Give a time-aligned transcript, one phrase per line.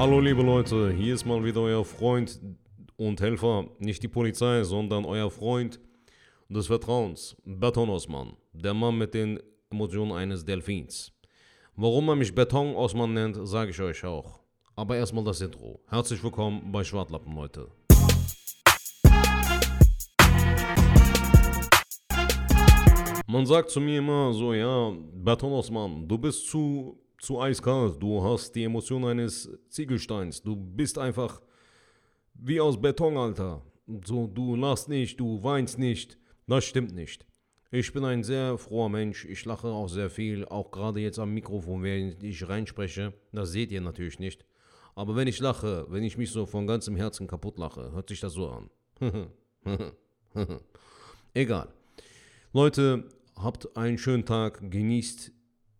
[0.00, 2.40] Hallo liebe Leute, hier ist mal wieder euer Freund
[2.96, 5.78] und Helfer, nicht die Polizei, sondern euer Freund
[6.48, 9.38] des Vertrauens, Beton Osman, der Mann mit den
[9.70, 11.12] Emotionen eines Delfins.
[11.76, 14.40] Warum man mich Beton Osman nennt, sage ich euch auch.
[14.74, 15.80] Aber erstmal das Intro.
[15.86, 17.68] Herzlich willkommen bei Schwartlappen, Leute.
[23.26, 28.22] Man sagt zu mir immer so, ja, Beton Osman, du bist zu, zu eiskalt, du
[28.22, 31.40] hast die Emotionen eines Ziegelsteins, du bist einfach
[32.34, 33.62] wie aus Beton, Alter.
[34.04, 36.18] So, du lachst nicht, du weinst nicht.
[36.46, 37.26] Das stimmt nicht.
[37.70, 41.32] Ich bin ein sehr froher Mensch, ich lache auch sehr viel, auch gerade jetzt am
[41.32, 43.12] Mikrofon, während ich reinspreche.
[43.32, 44.44] Das seht ihr natürlich nicht.
[44.94, 48.20] Aber wenn ich lache, wenn ich mich so von ganzem Herzen kaputt lache, hört sich
[48.20, 48.70] das so an.
[51.34, 51.68] Egal.
[52.52, 53.04] Leute,
[53.36, 55.32] habt einen schönen Tag, genießt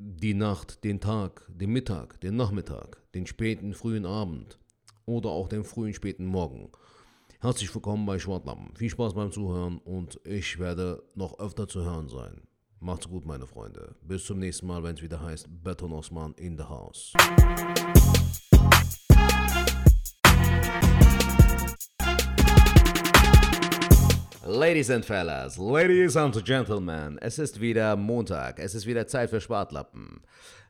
[0.03, 4.59] die Nacht, den Tag, den Mittag, den Nachmittag, den späten, frühen Abend
[5.05, 6.70] oder auch den frühen, späten Morgen.
[7.41, 8.75] Herzlich willkommen bei Schwartlappen.
[8.77, 12.41] Viel Spaß beim Zuhören und ich werde noch öfter zu hören sein.
[12.78, 13.95] Macht's gut, meine Freunde.
[14.01, 17.12] Bis zum nächsten Mal, wenn es wieder heißt Beton Osman in the House.
[24.51, 29.41] Ladies and Fellas, Ladies and Gentlemen, es ist wieder Montag, es ist wieder Zeit für
[29.41, 30.23] Schwartlappen.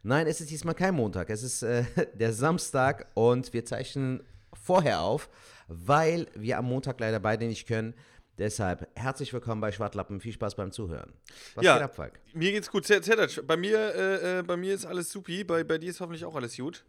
[0.02, 5.00] Nein, es ist diesmal kein Montag, es ist äh, der Samstag und wir zeichnen vorher
[5.00, 5.30] auf,
[5.66, 7.94] weil wir am Montag leider beide nicht können.
[8.36, 11.14] Deshalb herzlich willkommen bei Schwartlappen, viel Spaß beim Zuhören.
[11.54, 12.20] Was ja, geht ab, Falk?
[12.34, 12.84] Mir geht's gut.
[12.84, 16.26] Zerdac, bei mir, äh, äh, bei mir ist alles supi, bei, bei dir ist hoffentlich
[16.26, 16.84] auch alles gut.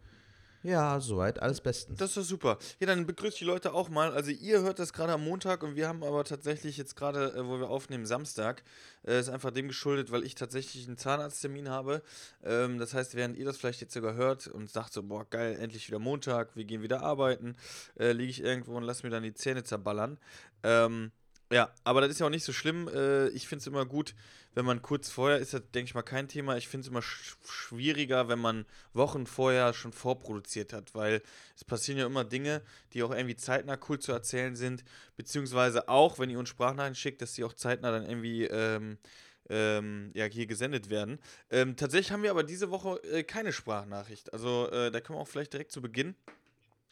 [0.64, 1.98] Ja, soweit, alles bestens.
[1.98, 2.60] Das ist super.
[2.80, 4.14] Ja, dann begrüßt die Leute auch mal.
[4.14, 7.48] Also ihr hört das gerade am Montag und wir haben aber tatsächlich jetzt gerade, äh,
[7.48, 8.64] wo wir aufnehmen, Samstag.
[9.04, 12.04] Äh, ist einfach dem geschuldet, weil ich tatsächlich einen Zahnarzttermin habe.
[12.44, 15.58] Ähm, das heißt, während ihr das vielleicht jetzt sogar hört und sagt so, boah, geil,
[15.60, 17.56] endlich wieder Montag, wir gehen wieder arbeiten,
[18.00, 20.20] äh, liege ich irgendwo und lass mir dann die Zähne zerballern.
[20.62, 21.12] Ähm,
[21.52, 22.88] ja, aber das ist ja auch nicht so schlimm.
[22.88, 24.16] Äh, ich finde es immer gut,
[24.54, 26.58] wenn man kurz vorher ist, das denke ich mal kein Thema.
[26.58, 31.22] Ich finde es immer sch schwieriger, wenn man Wochen vorher schon vorproduziert hat, weil
[31.56, 32.62] es passieren ja immer Dinge,
[32.94, 34.84] die auch irgendwie zeitnah cool zu erzählen sind,
[35.18, 38.98] beziehungsweise auch, wenn ihr uns Sprachnachrichten schickt, dass die auch zeitnah dann irgendwie ähm,
[39.50, 41.20] ähm, ja, hier gesendet werden.
[41.50, 44.34] Ähm, tatsächlich haben wir aber diese Woche äh, keine Sprachnachricht.
[44.34, 46.16] Also äh, da können wir auch vielleicht direkt zu Beginn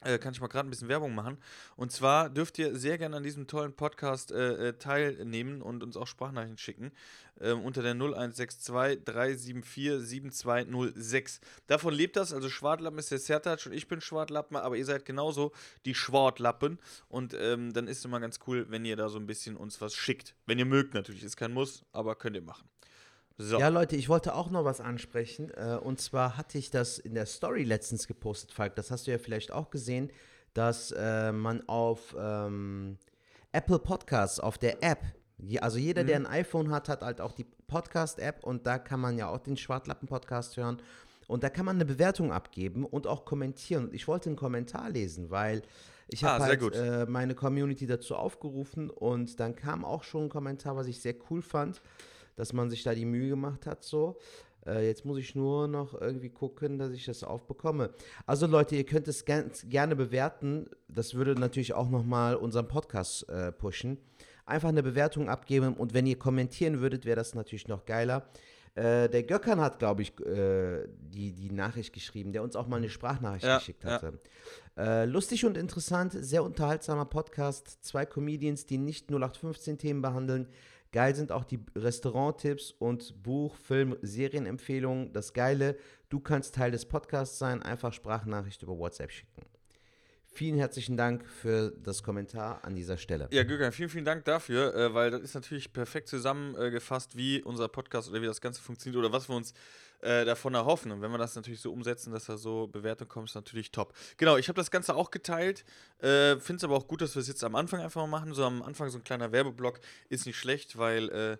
[0.01, 1.37] kann ich mal gerade ein bisschen Werbung machen.
[1.75, 5.97] Und zwar dürft ihr sehr gerne an diesem tollen Podcast äh, äh teilnehmen und uns
[5.97, 6.91] auch Sprachnachrichten schicken.
[7.39, 11.41] Äh, unter der 0162 374 7206.
[11.67, 12.33] Davon lebt das.
[12.33, 15.51] Also Schwartlappen ist der Sertac und ich bin Schwartlappen, aber ihr seid genauso
[15.85, 16.79] die Schwartlappen.
[17.07, 19.81] Und ähm, dann ist es immer ganz cool, wenn ihr da so ein bisschen uns
[19.81, 20.35] was schickt.
[20.45, 21.23] Wenn ihr mögt natürlich.
[21.23, 22.69] Ist kein Muss, aber könnt ihr machen.
[23.41, 23.57] So.
[23.57, 25.49] Ja, Leute, ich wollte auch noch was ansprechen.
[25.51, 28.75] Äh, und zwar hatte ich das in der Story letztens gepostet, Falk.
[28.75, 30.11] Das hast du ja vielleicht auch gesehen,
[30.53, 32.97] dass äh, man auf ähm,
[33.53, 34.99] Apple Podcasts, auf der App,
[35.61, 36.07] also jeder, mhm.
[36.07, 39.39] der ein iPhone hat, hat halt auch die Podcast-App und da kann man ja auch
[39.39, 40.81] den Schwartlappen-Podcast hören.
[41.29, 43.85] Und da kann man eine Bewertung abgeben und auch kommentieren.
[43.85, 45.61] Und ich wollte einen Kommentar lesen, weil
[46.09, 50.29] ich ah, habe halt äh, meine Community dazu aufgerufen und dann kam auch schon ein
[50.29, 51.81] Kommentar, was ich sehr cool fand
[52.39, 54.17] dass man sich da die Mühe gemacht hat, so.
[54.65, 57.91] Äh, jetzt muss ich nur noch irgendwie gucken, dass ich das aufbekomme.
[58.25, 60.69] Also Leute, ihr könnt es ganz gerne bewerten.
[60.87, 63.97] Das würde natürlich auch nochmal unseren Podcast äh, pushen.
[64.45, 68.29] Einfach eine Bewertung abgeben und wenn ihr kommentieren würdet, wäre das natürlich noch geiler.
[68.75, 72.77] Äh, der Göckern hat, glaube ich, äh, die, die Nachricht geschrieben, der uns auch mal
[72.77, 74.19] eine Sprachnachricht ja, geschickt hatte.
[74.77, 75.01] Ja.
[75.01, 77.83] Äh, lustig und interessant, sehr unterhaltsamer Podcast.
[77.83, 80.47] Zwei Comedians, die nicht 0815-Themen behandeln,
[80.91, 85.13] Geil sind auch die Restaurant-Tipps und Buch-, Film-, Serienempfehlungen.
[85.13, 85.77] Das Geile,
[86.09, 89.43] du kannst Teil des Podcasts sein, einfach Sprachnachricht über WhatsApp schicken.
[90.31, 93.27] Vielen herzlichen Dank für das Kommentar an dieser Stelle.
[93.31, 97.67] Ja, Gökhan, vielen, vielen Dank dafür, äh, weil das ist natürlich perfekt zusammengefasst, wie unser
[97.67, 99.53] Podcast oder wie das Ganze funktioniert oder was wir uns
[100.01, 100.91] äh, davon erhoffen.
[100.91, 103.93] Und wenn wir das natürlich so umsetzen, dass da so Bewertung kommt, ist natürlich top.
[104.17, 105.65] Genau, ich habe das Ganze auch geteilt.
[105.99, 108.33] Äh, Finde es aber auch gut, dass wir es jetzt am Anfang einfach mal machen.
[108.33, 109.79] So am Anfang so ein kleiner Werbeblock
[110.09, 111.37] ist nicht schlecht, weil äh,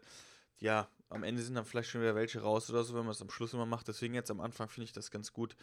[0.59, 3.21] ja, am Ende sind dann vielleicht schon wieder welche raus oder so, wenn man es
[3.21, 3.87] am Schluss immer macht.
[3.87, 5.55] Deswegen jetzt am Anfang finde ich das ganz gut.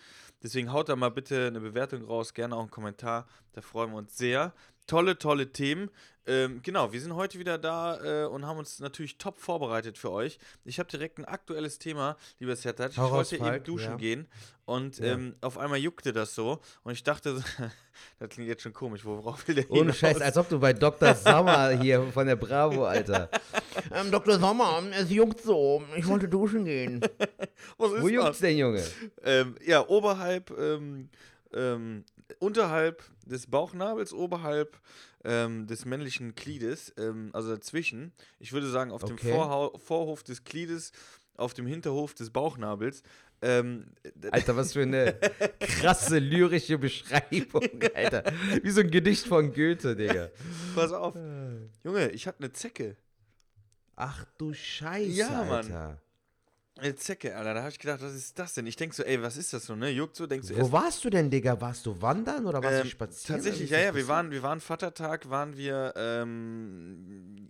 [0.42, 3.28] Deswegen haut da mal bitte eine Bewertung raus, gerne auch einen Kommentar.
[3.52, 4.52] Da freuen wir uns sehr
[4.86, 5.90] tolle, tolle Themen.
[6.28, 10.10] Ähm, genau, wir sind heute wieder da äh, und haben uns natürlich top vorbereitet für
[10.10, 10.38] euch.
[10.64, 12.90] Ich habe direkt ein aktuelles Thema, lieber Sertac.
[12.90, 13.96] Ich wollte eben duschen ja.
[13.96, 14.26] gehen
[14.64, 15.12] und ja.
[15.12, 17.44] ähm, auf einmal juckte das so und ich dachte,
[18.18, 21.14] das klingt jetzt schon komisch, worauf will der Ohne Scheiß, als ob du bei Dr.
[21.14, 23.30] Sommer hier von der Bravo, Alter.
[23.94, 24.40] ähm, Dr.
[24.40, 27.00] Sommer, es juckt so, ich wollte duschen gehen.
[27.78, 28.82] Was ist Wo juckt's denn, Junge?
[29.22, 30.50] Ähm, ja, oberhalb
[31.56, 32.04] ähm,
[32.38, 34.78] unterhalb des Bauchnabels, oberhalb
[35.24, 38.12] ähm, des männlichen Gliedes, ähm, also dazwischen.
[38.38, 39.32] Ich würde sagen, auf dem Okay.
[39.32, 40.92] Vorhau Vorhof des Gliedes,
[41.36, 43.02] auf dem Hinterhof des Bauchnabels.
[43.42, 43.86] Ähm,
[44.30, 45.14] Alter, was für eine
[45.60, 47.62] krasse lyrische Beschreibung,
[47.94, 48.24] Alter.
[48.62, 50.30] Wie so ein Gedicht von Goethe, Digga.
[50.74, 51.14] pass auf.
[51.84, 52.96] Junge, ich hatte eine Zecke.
[53.94, 55.66] Ach du Scheiße, Ja, Mann.
[55.66, 56.00] Alter.
[56.78, 57.54] Eine Zecke, Alter.
[57.54, 58.66] Da habe ich gedacht, was ist das denn?
[58.66, 59.88] Ich denk so, ey, was ist das so, ne?
[59.90, 61.58] Juckt so, denkst du Wo warst du denn, Digga?
[61.60, 63.36] Warst du wandern oder warst du Ähm, spazieren?
[63.36, 67.48] Tatsächlich, ja, ja, wir waren, wir waren Vatertag, waren wir ähm,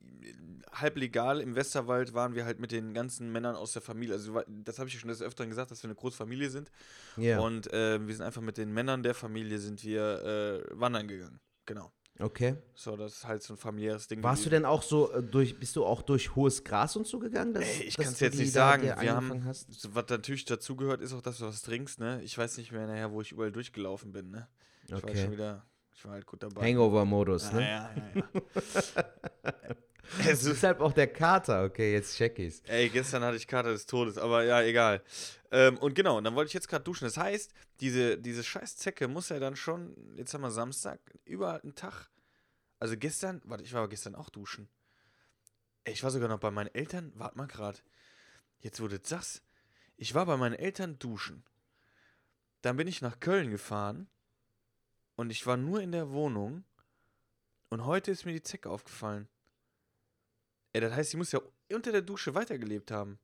[0.73, 4.15] halb legal im Westerwald, waren wir halt mit den ganzen Männern aus der Familie.
[4.15, 6.71] Also, das habe ich ja schon des Öfteren gesagt, dass wir eine große Familie sind.
[7.17, 11.09] Ja, Und äh, wir sind einfach mit den Männern der Familie sind wir äh, wandern
[11.09, 11.41] gegangen.
[11.65, 11.91] Genau.
[12.21, 12.57] Okay.
[12.75, 14.23] So, das ist halt so ein familiäres Ding.
[14.23, 17.19] Warst du denn auch so äh, durch, bist du auch durch hohes Gras und so
[17.19, 17.55] gegangen?
[17.55, 18.83] dass- Ey, ich kann's du jetzt nicht sagen.
[18.85, 19.95] Wir haben- hast?
[19.95, 22.21] Was natürlich dazugehört, ist auch, dass du was trinkst, ne?
[22.23, 24.49] Ich weiß nicht mehr nachher, wo ich überall durchgelaufen bin, ne?
[24.87, 25.17] Ich war Okay.
[25.23, 25.65] schon wieder,
[25.95, 26.63] ich war halt gut dabei.
[26.69, 27.61] Hangover-Modus, ne?
[27.63, 29.05] ja, ja, ja.
[30.25, 32.63] Es ist halt auch der Kater, okay, jetzt check ich's.
[32.69, 35.03] Ey, gestern hatte ich Kater des Todes, aber ja, egal.
[35.57, 37.07] Ähm, und genau, und dann wollte ich jetzt gerade duschen.
[37.07, 37.51] Das heißt,
[37.81, 42.11] diese, diese scheiß Zecke muss ja dann schon, jetzt haben wir Samstag, über einen Tag.
[42.79, 44.69] Also gestern, warte, ich war gestern auch duschen.
[45.85, 47.79] Ich war sogar noch bei meinen Eltern, warte mal gerade.
[48.59, 49.43] Jetzt wurde sagst.
[49.97, 51.43] Ich war bei meinen Eltern duschen.
[52.61, 54.11] Dann bin ich nach Köln gefahren
[55.15, 56.65] und ich war nur in der Wohnung
[57.71, 59.27] und heute ist mir die Zecke aufgefallen.
[60.75, 61.41] Ey, das heißt, sie muss ja
[61.73, 63.19] unter der Dusche weitergelebt haben.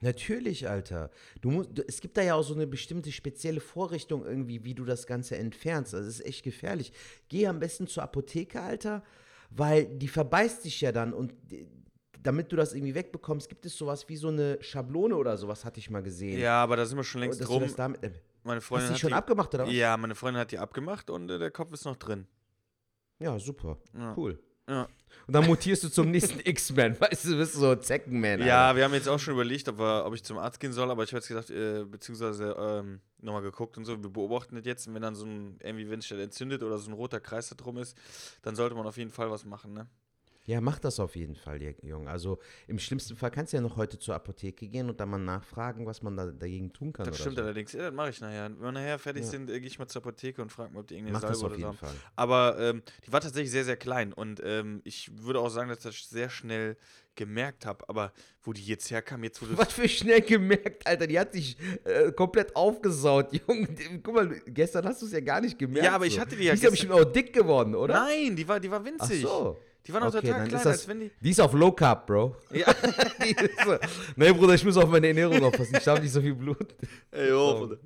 [0.00, 1.10] Natürlich, Alter.
[1.40, 4.74] Du musst, du, es gibt da ja auch so eine bestimmte spezielle Vorrichtung irgendwie, wie
[4.74, 5.92] du das Ganze entfernst.
[5.92, 6.92] Das ist echt gefährlich.
[7.28, 9.02] Geh am besten zur Apotheke, Alter,
[9.50, 11.34] weil die verbeißt sich ja dann und
[12.22, 15.80] damit du das irgendwie wegbekommst, gibt es sowas wie so eine Schablone oder sowas, hatte
[15.80, 16.38] ich mal gesehen.
[16.38, 17.64] Ja, aber da sind wir schon längst dass drum.
[17.76, 18.10] damit, äh,
[18.42, 19.72] Meine hast Freundin du die hat schon die, abgemacht oder was?
[19.72, 22.26] Ja, meine Freundin hat die abgemacht und äh, der Kopf ist noch drin.
[23.18, 23.78] Ja, super.
[23.94, 24.14] Ja.
[24.16, 24.38] Cool.
[24.68, 24.88] Ja.
[25.26, 28.40] Und dann mutierst du zum nächsten X-Men, weißt du, du bist so Zeckenman.
[28.40, 28.76] Ja, Alter.
[28.76, 31.04] wir haben jetzt auch schon überlegt, ob, wir, ob ich zum Arzt gehen soll, aber
[31.04, 34.86] ich habe jetzt gesagt, äh, beziehungsweise ähm, nochmal geguckt und so, wir beobachten das jetzt
[34.88, 37.54] und wenn dann so ein, irgendwie, wenn das entzündet oder so ein roter Kreis da
[37.54, 37.96] drum ist,
[38.42, 39.86] dann sollte man auf jeden Fall was machen, ne?
[40.48, 42.08] Ja, mach das auf jeden Fall, Junge.
[42.08, 45.18] Also im schlimmsten Fall kannst du ja noch heute zur Apotheke gehen und dann mal
[45.18, 47.04] nachfragen, was man da dagegen tun kann.
[47.04, 47.42] Das stimmt so.
[47.42, 47.74] allerdings.
[47.74, 48.44] Ja, das mache ich nachher.
[48.48, 49.28] Wenn wir nachher fertig Ja.
[49.30, 51.38] sind, äh, gehe ich mal zur Apotheke und frage mal, ob die irgendeine Mach das
[51.40, 51.94] Salbe auf oder so jeden.
[51.94, 51.94] Fall.
[52.16, 55.80] Aber ähm, die war tatsächlich sehr, sehr klein und ähm, ich würde auch sagen, dass
[55.80, 56.78] ich das sehr schnell
[57.14, 57.86] gemerkt habe.
[57.86, 59.52] Aber wo die jetzt herkam, jetzt wurde.
[59.58, 61.06] Was für schnell gemerkt, Alter.
[61.06, 63.68] Die hat sich äh, komplett aufgesaut, Junge.
[64.02, 65.84] Guck mal, gestern hast du es ja gar nicht gemerkt.
[65.84, 66.20] Ja, aber ich so.
[66.20, 67.92] hatte die ja Die ist ja bestimmt auch dick geworden, oder?
[68.06, 69.20] Nein, die war, die war Ach winzig.
[69.20, 69.58] so.
[69.88, 71.10] Die war noch Okay, total klein, ist das- als wenn die.
[71.20, 72.36] Die ist auf Low Carb, Bro.
[72.52, 72.66] Ja,
[73.24, 73.76] Die ist so,
[74.16, 75.76] nee, Bruder, ich muss auf meine Ernährung aufpassen.
[75.80, 76.74] Ich habe nicht so viel Blut.
[77.10, 77.58] ey, oh, So.
[77.66, 77.78] Bruder.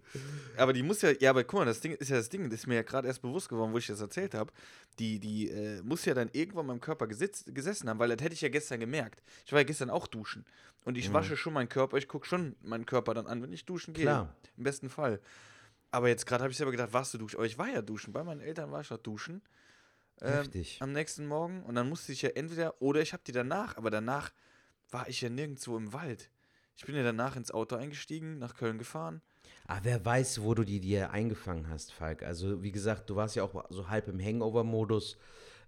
[0.59, 2.61] Aber die muss ja, ja, aber guck mal, das Ding ist ja das Ding, das
[2.61, 4.53] ist mir ja gerade erst bewusst geworden, wo ich das erzählt habe.
[4.99, 8.23] Die, die äh, muss ja dann irgendwann in meinem Körper gesitzt, gesessen haben, weil das
[8.23, 9.23] hätte ich ja gestern gemerkt.
[9.47, 10.45] Ich war ja gestern auch duschen.
[10.85, 11.15] Und ich Mhm.
[11.15, 14.05] wasche schon meinen Körper, ich gucke schon meinen Körper dann an, wenn ich duschen gehe.
[14.05, 14.35] Klar.
[14.59, 15.21] Im besten Fall.
[15.91, 17.37] Aber jetzt gerade habe ich selber gedacht, warst du duschen?
[17.37, 18.13] Aber ich war ja duschen.
[18.13, 19.41] Bei meinen Eltern war ich noch duschen.
[20.23, 20.49] Ähm,
[20.81, 21.63] am nächsten Morgen.
[21.65, 24.33] Und dann musste ich ja entweder, oder ich habe die danach, aber danach
[24.91, 26.31] war ich ja nirgendwo im Wald.
[26.77, 29.21] Ich bin ja danach ins Auto eingestiegen, nach Köln gefahren.
[29.67, 32.23] Ah, wer weiß, wo du die dir eingefangen hast, Falk.
[32.23, 35.17] Also, wie gesagt, du warst ja auch so halb im Hangover-Modus.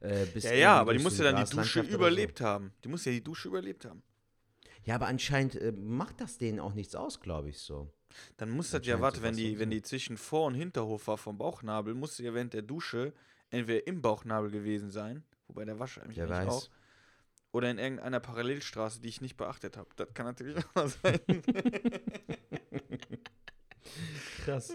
[0.00, 1.94] Äh, Ja, ja, aber die durch muss so ja eine dann die Dusche oder so.
[1.96, 2.73] überlebt haben.
[2.82, 4.02] Die muss ja die Dusche überlebt haben.
[4.84, 7.90] Ja, aber anscheinend äh, macht das denen auch nichts aus, glaube ich so.
[8.37, 9.75] Dann muss das ja, warte, wenn die, wenn so.
[9.75, 13.12] die zwischen Vor- und Hinterhof war vom Bauchnabel, musste ja während der Dusche
[13.50, 16.48] entweder im Bauchnabel gewesen sein, wobei der Wasche eigentlich weiß.
[16.48, 16.68] auch,
[17.52, 19.88] oder in irgendeiner Parallelstraße, die ich nicht beachtet habe.
[19.96, 21.20] Das kann natürlich auch mal sein.
[24.44, 24.74] Krass.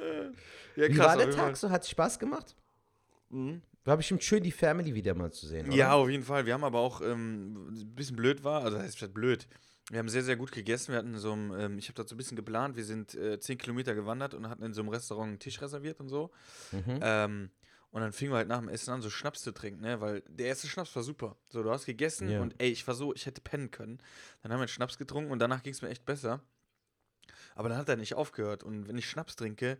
[0.75, 1.29] ja, Wie war der.
[1.31, 1.69] Tag so?
[1.69, 2.55] Hat Spaß gemacht?
[3.29, 3.61] Mhm.
[3.83, 5.75] War bestimmt schön, die Family wieder mal zu sehen, oder?
[5.75, 6.45] Ja, auf jeden Fall.
[6.45, 9.47] Wir haben aber auch ähm, ein bisschen blöd war, also das heißt vielleicht blöd.
[9.89, 10.91] Wir haben sehr, sehr gut gegessen.
[10.91, 12.75] Wir hatten so ein, ähm, ich habe das so ein bisschen geplant.
[12.75, 15.99] Wir sind äh, 10 Kilometer gewandert und hatten in so einem Restaurant einen Tisch reserviert
[15.99, 16.29] und so.
[16.71, 16.99] Mhm.
[17.01, 17.49] Ähm,
[17.91, 19.99] und dann fingen wir halt nach dem Essen an, so Schnaps zu trinken, ne?
[20.01, 21.35] Weil der erste Schnaps war super.
[21.49, 22.41] So, du hast gegessen Ja.
[22.41, 24.01] und ey, ich war so, ich hätte pennen können.
[24.41, 26.41] Dann haben wir Schnaps getrunken und danach ging es mir echt besser.
[27.55, 28.63] Aber dann hat er nicht aufgehört.
[28.63, 29.77] Und wenn ich Schnaps trinke,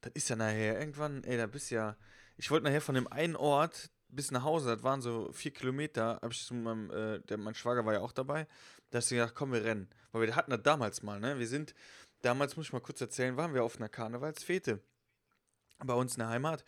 [0.00, 1.96] dann ist ja nachher irgendwann, ey, da bist ja.
[2.36, 6.18] Ich wollte nachher von dem einen Ort bis nach Hause, das waren so vier Kilometer,
[6.22, 8.46] habe ich zu meinem, äh, der, mein Schwager war ja auch dabei,
[8.90, 9.88] da hast du gedacht, komm, wir rennen.
[10.12, 11.38] Weil wir hatten das damals mal, ne?
[11.38, 11.74] Wir sind,
[12.22, 14.80] damals muss ich mal kurz erzählen, waren wir auf einer Karnevalsfete
[15.84, 16.64] bei uns in der Heimat.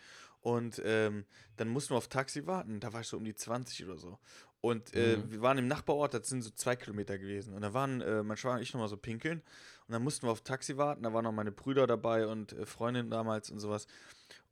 [0.46, 1.24] Und ähm,
[1.56, 2.78] dann mussten wir auf Taxi warten.
[2.78, 4.16] Da war ich so um die 20 oder so.
[4.60, 5.32] Und äh, Mhm.
[5.32, 7.52] wir waren im Nachbarort, das sind so zwei Kilometer gewesen.
[7.52, 9.40] Und da waren äh, mein Schwager und ich nochmal so pinkeln.
[9.88, 11.02] Und dann mussten wir auf Taxi warten.
[11.02, 13.88] Da waren noch meine Brüder dabei und äh, Freundin damals und sowas.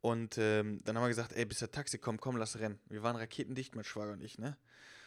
[0.00, 2.80] Und ähm, dann haben wir gesagt, ey, bis der Taxi kommt, komm, lass rennen.
[2.88, 4.56] Wir waren raketendicht, mein Schwager und ich, ne?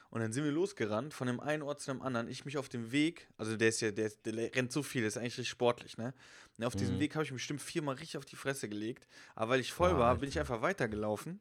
[0.09, 2.27] Und dann sind wir losgerannt, von dem einen Ort zu dem anderen.
[2.29, 5.09] Ich mich auf dem Weg, also der ist ja, der, der rennt so viel, der
[5.09, 6.13] ist eigentlich richtig sportlich, ne?
[6.57, 6.99] Und auf diesem Mhm.
[7.01, 9.05] Weg habe ich mich bestimmt viermal richtig auf die Fresse gelegt.
[9.35, 10.21] Aber weil ich voll Ah, war, Alter.
[10.21, 11.39] bin ich einfach weitergelaufen.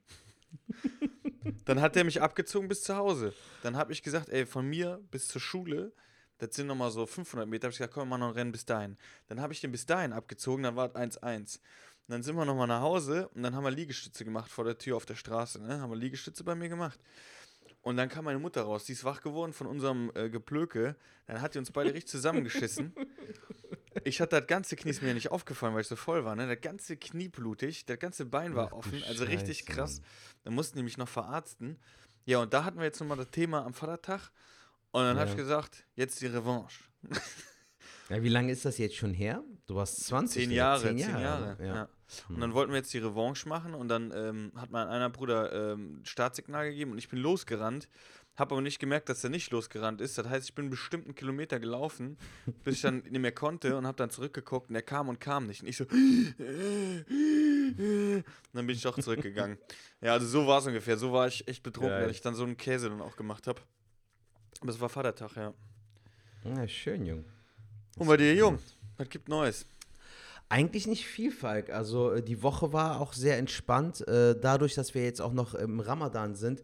[1.65, 3.33] dann hat der mich abgezogen bis zu Hause.
[3.63, 5.93] Dann habe ich gesagt, ey, von mir bis zur Schule,
[6.39, 7.67] das sind nochmal so 500 Meter.
[7.67, 8.97] habe ich gesagt, komm, wir machen noch ein Rennen bis dahin.
[9.29, 11.57] Dann habe ich den bis dahin abgezogen, dann war es 1-1.
[12.09, 14.79] Und dann sind wir nochmal nach Hause und dann haben wir Liegestütze gemacht vor der
[14.79, 15.61] Tür auf der Straße.
[15.63, 15.81] Ne?
[15.81, 17.01] Haben wir Liegestütze bei mir gemacht.
[17.87, 20.97] Und dann kam meine Mutter raus, die ist wach geworden von unserem äh, Geplöke.
[21.29, 22.93] Dann hat die uns beide richtig zusammengeschissen.
[24.05, 26.37] Ich hatte das ganze Knie, ist mir nicht aufgefallen, weil ich so voll war.
[26.37, 26.47] Ne?
[26.47, 30.01] Das ganze Knie blutig, das ganze Bein war Ach offen, also richtig Scheiße, krass.
[30.01, 30.09] Mann.
[30.45, 31.79] Dann mussten die mich noch verarzten.
[32.27, 34.31] Ja, und da hatten wir jetzt nochmal das Thema am Vatertag.
[34.93, 35.33] Und dann habe Ja.
[35.33, 36.85] ich gesagt, jetzt die Revanche.
[38.09, 39.43] Ja, wie lange ist das jetzt schon her?
[39.67, 40.45] Du warst 20.
[40.45, 40.51] Zehn?
[40.53, 41.23] Jahre, Zehn zehn Jahre.
[41.23, 41.57] Jahre.
[41.67, 41.75] Ja.
[41.75, 41.89] Ja.
[42.29, 42.41] Und Hm.
[42.41, 46.03] dann wollten wir jetzt die Revanche machen und dann ähm, hat mein einer Bruder ähm,
[46.05, 47.89] Startsignal gegeben und ich bin losgerannt.
[48.37, 50.19] Habe aber nicht gemerkt, dass er nicht losgerannt ist.
[50.19, 52.19] Das heißt, ich bin bestimmt einen Kilometer gelaufen,
[52.65, 55.47] bis ich dann nicht mehr konnte und habe dann zurückgeguckt und er kam und kam
[55.47, 55.63] nicht.
[55.63, 55.85] Und ich so.
[55.85, 56.37] Und
[58.53, 59.57] dann bin ich doch zurückgegangen.
[60.03, 60.97] Ja, also so war es ungefähr.
[60.99, 63.63] So war ich echt betrunken, weil ich dann so einen Käse dann auch gemacht habe.
[64.61, 65.55] Aber es war Vatertag, ja.
[66.45, 67.25] Ja, schön, Jung.
[67.99, 68.59] Und bei dir, Jung,
[68.99, 69.65] was gibt Neues?
[70.49, 71.71] Eigentlich nicht viel, Falk.
[71.71, 74.07] Also äh, die Woche war auch sehr entspannt.
[74.07, 76.63] Äh, dadurch, dass wir jetzt auch noch im Ramadan sind,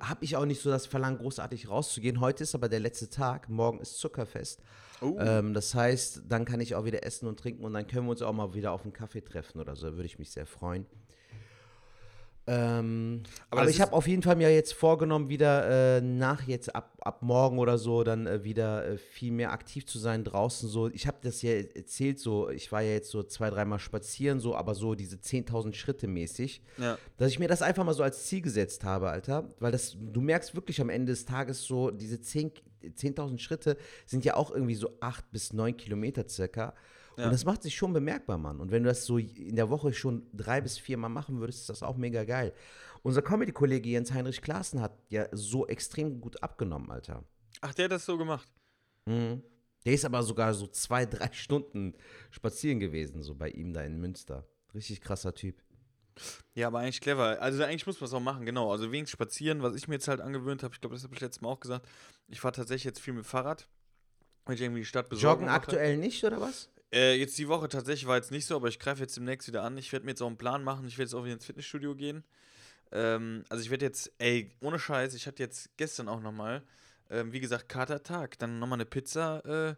[0.00, 2.20] habe ich auch nicht so das Verlangen, großartig rauszugehen.
[2.20, 3.48] Heute ist aber der letzte Tag.
[3.48, 4.62] Morgen ist Zuckerfest.
[5.00, 5.16] Oh.
[5.18, 8.10] Ähm, das heißt, dann kann ich auch wieder essen und trinken und dann können wir
[8.10, 9.92] uns auch mal wieder auf einen Kaffee treffen oder so.
[9.92, 10.86] Würde ich mich sehr freuen.
[12.50, 16.74] Ähm, Aber aber, ich habe auf jeden Fall mir jetzt vorgenommen, wieder äh, nach jetzt
[16.74, 20.66] ab, ab morgen oder so dann äh, wieder äh, viel mehr aktiv zu sein draußen.
[20.66, 24.40] So, ich habe das ja erzählt, so ich war ja jetzt so zwei, dreimal spazieren,
[24.40, 26.96] so, aber so diese 10.000 Schritte mäßig Ja.
[27.18, 29.50] dass ich mir das einfach mal so als Ziel gesetzt habe, Alter.
[29.60, 32.52] Weil das, du merkst wirklich am Ende des Tages so, diese 10
[32.84, 33.76] 10.000 Schritte
[34.06, 36.74] sind ja auch irgendwie so 8 bis 9 Kilometer circa.
[37.18, 37.24] Ja.
[37.24, 38.60] Und das macht sich schon bemerkbar, Mann.
[38.60, 41.62] Und wenn du das so in der Woche schon drei bis vier Mal machen würdest,
[41.62, 42.54] ist das auch mega geil.
[43.02, 47.24] Unser Comedy-Kollege Jens Heinrich Klaassen hat ja so extrem gut abgenommen, Alter.
[47.60, 48.48] Ach, der hat das so gemacht.
[49.06, 49.42] Mhm.
[49.84, 51.94] Der ist aber sogar so zwei, drei Stunden
[52.30, 54.46] spazieren gewesen, so bei ihm da in Münster.
[54.74, 55.62] Richtig krasser Typ.
[56.54, 57.40] Ja, aber eigentlich clever.
[57.40, 58.70] Also eigentlich muss man es auch machen, genau.
[58.70, 61.20] Also wenigstens spazieren, was ich mir jetzt halt angewöhnt habe, ich glaube, das habe ich
[61.20, 61.88] letztes Mal auch gesagt.
[62.28, 63.68] Ich fahre tatsächlich jetzt viel mit Fahrrad,
[64.46, 65.42] wenn ich irgendwie die Stadt besorge.
[65.42, 66.70] Joggen aktuell nicht, oder was?
[66.92, 69.62] Äh, jetzt die Woche tatsächlich war jetzt nicht so, aber ich greife jetzt demnächst wieder
[69.62, 69.76] an.
[69.76, 70.86] Ich werde mir jetzt auch einen Plan machen.
[70.86, 72.24] Ich werde jetzt auch wieder ins Fitnessstudio gehen.
[72.92, 76.62] Ähm, also ich werde jetzt, ey, ohne Scheiß, ich hatte jetzt gestern auch nochmal,
[77.10, 78.38] ähm, wie gesagt, Katertag.
[78.38, 79.76] Dann nochmal eine Pizza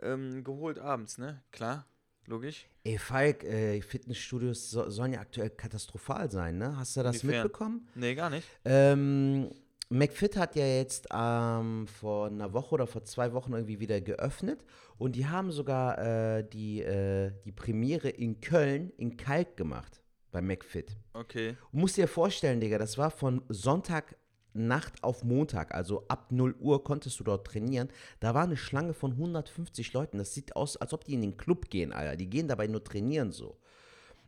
[0.00, 1.42] äh, ähm, geholt abends, ne?
[1.52, 1.86] Klar,
[2.26, 2.66] logisch.
[2.84, 6.76] Ey, Falk, äh, Fitnessstudios so, sollen ja aktuell katastrophal sein, ne?
[6.76, 7.42] Hast du das Inwiefern?
[7.44, 7.88] mitbekommen?
[7.94, 8.46] Nee, gar nicht.
[8.64, 9.50] Ähm,
[9.88, 14.64] McFit hat ja jetzt ähm, vor einer Woche oder vor zwei Wochen irgendwie wieder geöffnet
[14.98, 20.40] und die haben sogar äh, die, äh, die Premiere in Köln in Kalk gemacht bei
[20.40, 20.96] McFit.
[21.12, 21.56] Okay.
[21.72, 26.82] Du musst dir vorstellen, Digga, das war von Sonntagnacht auf Montag, also ab 0 Uhr
[26.82, 27.88] konntest du dort trainieren.
[28.18, 30.18] Da war eine Schlange von 150 Leuten.
[30.18, 32.16] Das sieht aus, als ob die in den Club gehen, Alter.
[32.16, 33.58] Die gehen dabei nur trainieren so.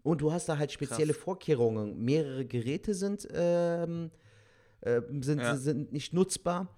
[0.03, 1.23] Und du hast da halt spezielle Krass.
[1.23, 2.05] Vorkehrungen.
[2.05, 4.11] Mehrere Geräte sind, ähm,
[4.85, 5.57] äh, sind, Ja.
[5.57, 6.69] sind nicht nutzbar.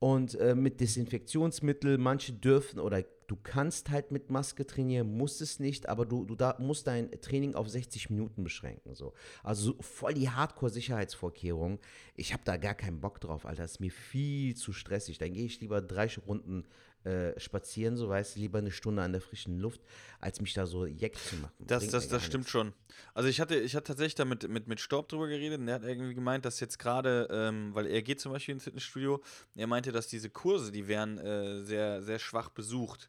[0.00, 5.60] Und äh, mit Desinfektionsmittel, manche dürfen oder du kannst halt mit Maske trainieren, musst es
[5.60, 8.94] nicht, aber du, du da, musst dein Training auf 60 Minuten beschränken.
[8.94, 9.14] So.
[9.42, 11.78] Also so voll die Hardcore-Sicherheitsvorkehrungen.
[12.16, 13.62] Ich habe da gar keinen Bock drauf, Alter.
[13.62, 15.16] Das ist mir viel zu stressig.
[15.18, 16.64] Dann gehe ich lieber drei Runden
[17.04, 19.80] äh, spazieren, so weißt du, lieber eine Stunde an der frischen Luft,
[20.20, 21.52] als mich da so jeck zu machen.
[21.58, 22.50] Das, Bringt das, das stimmt nichts.
[22.50, 22.72] schon.
[23.12, 25.76] Also ich hatte, ich hatte tatsächlich da mit, mit, mit Storb drüber geredet und der
[25.76, 29.22] hat irgendwie gemeint, dass jetzt gerade, ähm, weil er geht zum Beispiel ins Fitnessstudio,
[29.54, 33.08] er meinte, dass diese Kurse, die wären äh, sehr, sehr schwach besucht.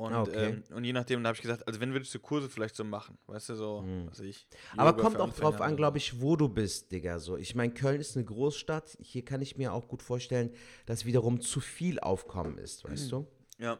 [0.00, 0.48] Und, Ah, okay.
[0.48, 2.84] ähm, und je nachdem, da habe ich gesagt, also wenn würdest du Kurse vielleicht so
[2.84, 4.46] machen, weißt du, so, was weiß ich.
[4.70, 4.80] Hm.
[4.80, 7.18] Aber Yoga kommt auch drauf an, glaube ich, wo du bist, Digga.
[7.18, 7.36] So.
[7.36, 8.96] Ich meine, Köln ist eine Großstadt.
[9.02, 10.54] Hier kann ich mir auch gut vorstellen,
[10.86, 13.08] dass wiederum zu viel Aufkommen ist, weißt du?
[13.08, 13.32] so.
[13.58, 13.78] Ja.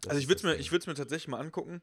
[0.00, 1.80] Das Also ich würde es mir, ich mir tatsächlich mal angucken,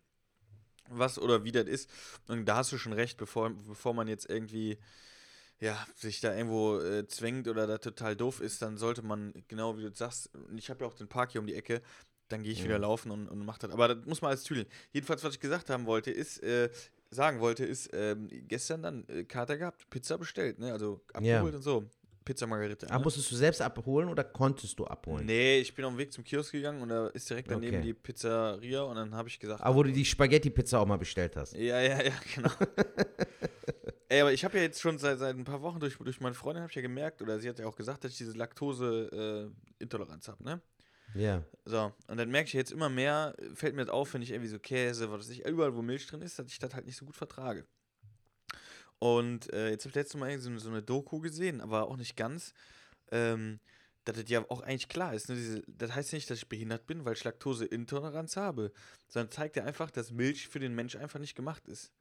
[0.89, 1.89] was oder wie das ist.
[2.27, 4.77] Und da hast du schon recht, bevor, bevor man jetzt irgendwie
[5.61, 9.77] ja, sich da irgendwo äh, zwängt oder da total doof ist, dann sollte man, genau
[9.77, 11.81] wie du sagst, ich habe ja auch den Park hier um die Ecke,
[12.33, 13.71] dann gehe ich wieder laufen und, und mach das.
[13.71, 14.67] Aber das muss man alles tüdeln.
[14.91, 16.69] Jedenfalls, was ich gesagt haben wollte, ist, äh,
[17.11, 20.71] sagen wollte, ist, ähm, gestern dann äh, Kater gehabt, Pizza bestellt, ne?
[20.73, 21.37] Also Ja.
[21.37, 21.85] abgeholt und so.
[22.25, 22.87] Pizza Margarita.
[22.87, 23.03] Aber ne?
[23.03, 25.25] musstest du selbst abholen oder konntest du abholen?
[25.25, 27.85] Nee, ich bin auf dem Weg zum Kiosk gegangen und da ist direkt daneben Okay.
[27.87, 31.35] die Pizzeria und dann habe ich gesagt, Aber wo du die Spaghetti-Pizza auch mal bestellt
[31.35, 31.53] hast.
[31.53, 32.49] ja, ja, ja, genau.
[34.09, 36.35] Ey, aber ich habe ja jetzt schon seit, seit ein paar Wochen durch, durch meine
[36.35, 40.27] Freundin habe ich ja gemerkt, oder sie hat ja auch gesagt, dass ich diese Laktose-Intoleranz
[40.27, 40.61] habe, ne?
[41.15, 41.43] Ja.
[41.65, 44.49] So, und dann merke ich jetzt immer mehr, fällt mir das auf, wenn ich irgendwie
[44.49, 47.05] so Käse, was ich, überall wo Milch drin ist, dass ich das halt nicht so
[47.05, 47.65] gut vertrage.
[48.99, 52.15] Und äh, jetzt habe ich letztes Mal so, so eine Doku gesehen, aber auch nicht
[52.15, 52.53] ganz,
[53.11, 53.59] ähm,
[54.05, 55.29] dass das ja auch eigentlich klar ist.
[55.29, 55.35] Ne?
[55.35, 58.71] Diese, das heißt ja nicht, dass ich behindert bin, weil ich Laktoseintoleranz habe,
[59.07, 61.91] sondern zeigt ja einfach, dass Milch für den Mensch einfach nicht gemacht ist.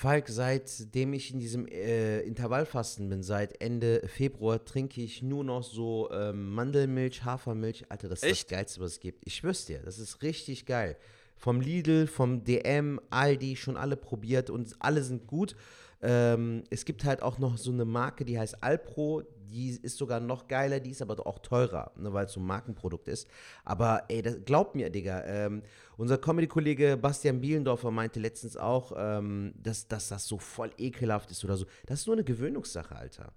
[0.00, 5.62] Falk, seitdem ich in diesem äh, Intervallfasten bin, seit Ende Februar, trinke ich nur noch
[5.62, 7.84] so ähm, Mandelmilch, Hafermilch.
[7.90, 8.50] Alter, das ist Echt?
[8.50, 9.26] das Geilste, was es gibt.
[9.26, 10.96] Ich schwör's dir, das ist richtig geil.
[11.36, 15.54] Vom Lidl, vom DM, Aldi, schon alle probiert und alle sind gut.
[16.00, 19.24] Ähm, es gibt halt auch noch so eine Marke, die heißt Alpro.
[19.50, 22.46] Die ist sogar noch geiler, die ist aber auch teurer, ne, weil es so ein
[22.46, 23.28] Markenprodukt ist.
[23.64, 25.62] Aber ey, das, glaub mir, Digga, ähm,
[25.96, 31.44] unser Comedy-Kollege Bastian Bielendorfer meinte letztens auch, ähm, dass, dass das so voll ekelhaft ist
[31.44, 31.66] oder so.
[31.86, 33.32] Das ist nur eine Gewöhnungssache, Alter.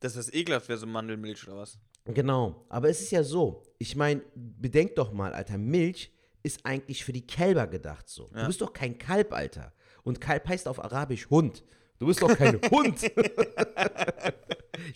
[0.00, 1.78] Dass das ekelhaft wäre, so Mandelmilch oder was?
[2.04, 7.04] Genau, aber es ist ja so, ich meine, bedenk doch mal, Alter, Milch ist eigentlich
[7.04, 8.28] für die Kälber gedacht so.
[8.34, 8.40] Ja.
[8.40, 9.72] Du bist doch kein Kalb, Alter.
[10.02, 11.62] Und Kalb heißt auf Arabisch Hund.
[12.02, 12.98] Du bist doch kein Hund.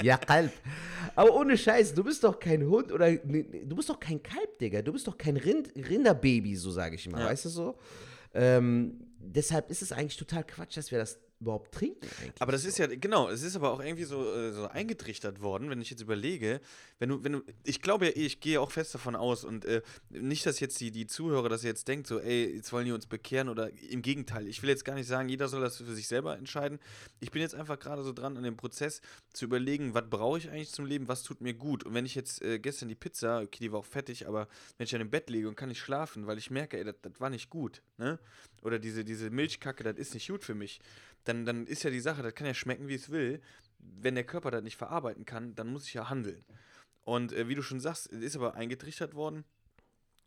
[0.02, 0.50] ja, Kalb.
[1.14, 4.82] Aber ohne Scheiß, du bist doch kein Hund oder du bist doch kein Kalb, Digga.
[4.82, 7.26] Du bist doch kein Rind, Rinderbaby, so sage ich mal, Ja.
[7.26, 7.78] weißt du so?
[8.34, 12.06] Ähm, deshalb ist es eigentlich total Quatsch, dass wir das überhaupt trinken.
[12.38, 15.70] Aber das ist ja, genau, es ist aber auch irgendwie so, äh, so eingetrichtert worden,
[15.70, 16.60] wenn ich jetzt überlege,
[16.98, 19.82] wenn du, wenn du, ich glaube ja ich gehe auch fest davon aus und äh,
[20.10, 23.06] nicht, dass jetzt die, die Zuhörer das jetzt denkt, so, ey, jetzt wollen die uns
[23.06, 26.08] bekehren oder im Gegenteil, ich will jetzt gar nicht sagen, jeder soll das für sich
[26.08, 26.78] selber entscheiden.
[27.20, 29.00] Ich bin jetzt einfach gerade so dran an dem Prozess
[29.32, 31.84] zu überlegen, was brauche ich eigentlich zum Leben, was tut mir gut.
[31.84, 34.84] Und wenn ich jetzt äh, gestern die Pizza, okay, die war auch fettig, aber wenn
[34.84, 37.20] ich dann im Bett liege und kann nicht schlafen, weil ich merke, ey, das das
[37.20, 38.18] war nicht gut, ne?
[38.62, 40.80] Oder diese, diese Milchkacke, das ist nicht gut für mich
[41.26, 43.40] dann, dann ist ja die Sache, das kann ja schmecken, wie es will.
[43.78, 46.44] Wenn der Körper das nicht verarbeiten kann, dann muss ich ja handeln.
[47.02, 49.44] Und äh, wie du schon sagst, ist aber eingetrichtert worden,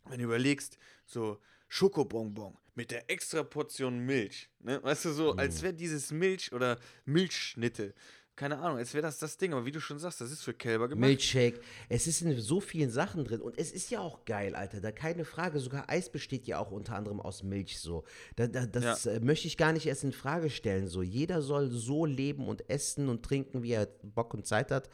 [0.08, 4.82] wenn du überlegst, so Schokobonbon mit der extra Portion Milch, ne?
[4.82, 7.94] Weißt du, so, als wäre dieses Milch oder Milchschnitte,
[8.40, 10.54] keine Ahnung, als wäre das das Ding, aber wie du schon sagst, das ist für
[10.54, 11.06] Kälber gemacht.
[11.06, 11.60] Milchshake.
[11.90, 14.80] Es ist in so vielen Sachen drin und es ist ja auch geil, Alter.
[14.80, 15.60] Da keine Frage.
[15.60, 17.78] Sogar Eis besteht ja auch unter anderem aus Milch.
[17.78, 18.04] So,
[18.36, 20.88] da, da, das äh, möchte ich gar nicht erst in Frage stellen.
[20.88, 24.88] So, jeder soll so leben und essen und trinken, wie er Bock und Zeit hat.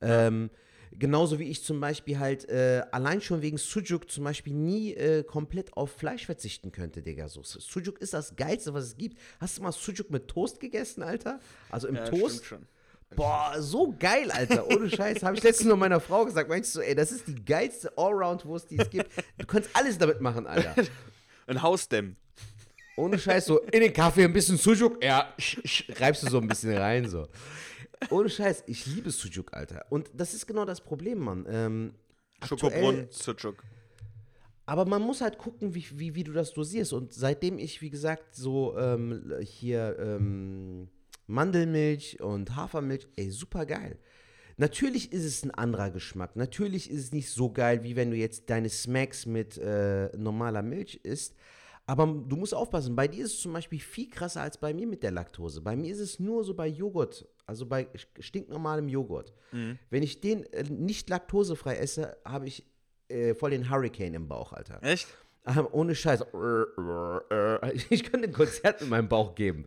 [0.00, 0.50] Ähm,
[0.90, 5.22] Genauso wie ich zum Beispiel halt äh, allein schon wegen Sujuk zum Beispiel nie äh,
[5.22, 7.28] komplett auf Fleisch verzichten könnte, Digga.
[7.28, 9.18] So, Sujuk ist das Geilste, was es gibt.
[9.38, 11.40] Hast du mal Sujuk mit Toast gegessen, Alter?
[11.68, 12.36] Also im ja, Toast?
[12.36, 12.77] stimmt schon.
[13.16, 14.66] Boah, so geil, Alter.
[14.68, 15.22] Ohne Scheiß.
[15.22, 16.48] Habe ich letztens noch meiner Frau gesagt.
[16.48, 19.10] Meinst du, ey, das ist die geilste Allround-Wurst, die es gibt.
[19.38, 20.74] Du kannst alles damit machen, Alter.
[21.46, 22.16] Ein Hausdämm.
[22.96, 25.02] Ohne Scheiß, so in den Kaffee ein bisschen Sujuk.
[25.02, 25.32] Ja,
[26.00, 27.28] reibst du so ein bisschen rein, so.
[28.10, 29.86] Ohne Scheiß, ich liebe Sujuk, Alter.
[29.88, 31.46] Und das ist genau das Problem, Mann.
[31.48, 31.94] Ähm,
[32.44, 33.62] Schokobrunnen, Sucuk.
[34.66, 36.92] Aber man muss halt gucken, wie, wie, wie du das dosierst.
[36.92, 40.88] Und seitdem ich, wie gesagt, so ähm, hier ähm,
[41.28, 43.98] Mandelmilch und Hafermilch, ey, super geil.
[44.56, 46.34] Natürlich ist es ein anderer Geschmack.
[46.34, 50.62] Natürlich ist es nicht so geil, wie wenn du jetzt deine Smacks mit äh, normaler
[50.62, 51.36] Milch isst.
[51.86, 54.86] Aber du musst aufpassen, bei dir ist es zum Beispiel viel krasser als bei mir
[54.86, 55.62] mit der Laktose.
[55.62, 57.88] Bei mir ist es nur so bei Joghurt, also bei
[58.18, 59.32] stinknormalem Joghurt.
[59.88, 62.66] Wenn ich den äh, nicht laktosefrei esse, habe ich
[63.08, 64.82] äh, voll den Hurricane im Bauch, Alter.
[64.82, 65.06] Echt?
[65.72, 66.24] Ohne Scheiß.
[67.90, 69.64] Ich könnte ein Konzert mit meinem Bauch geben.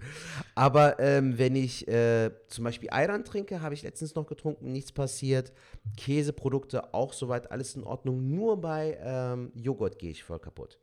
[0.54, 4.92] Aber ähm, wenn ich äh, zum Beispiel Ayran trinke, habe ich letztens noch getrunken, nichts
[4.92, 5.52] passiert.
[5.98, 8.30] Käseprodukte auch soweit alles in Ordnung.
[8.30, 10.78] Nur bei ähm, Joghurt gehe ich voll kaputt.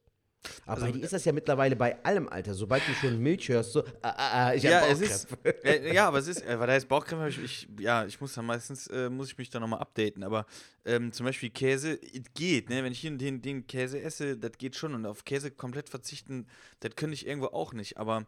[0.66, 2.54] Aber Also, dir ist das ja mittlerweile bei allem, Alter.
[2.54, 5.64] Sobald du schon Milch hörst, so, ah, ah, ah, ich Ja, es ist, Bauchkrämpfe.
[5.64, 8.20] äh, ja, aber es ist, äh, weil da ist Bauchcreme, hab ich, ich, ja, ich
[8.20, 10.46] muss dann meistens, äh, muss ich mich dann nochmal updaten, aber
[10.84, 14.52] ähm, zum Beispiel Käse, es geht, ne, wenn ich hier den, den Käse esse, das
[14.58, 14.94] geht schon.
[14.94, 16.46] Und auf Käse komplett verzichten,
[16.80, 18.26] das könnte ich irgendwo auch nicht, aber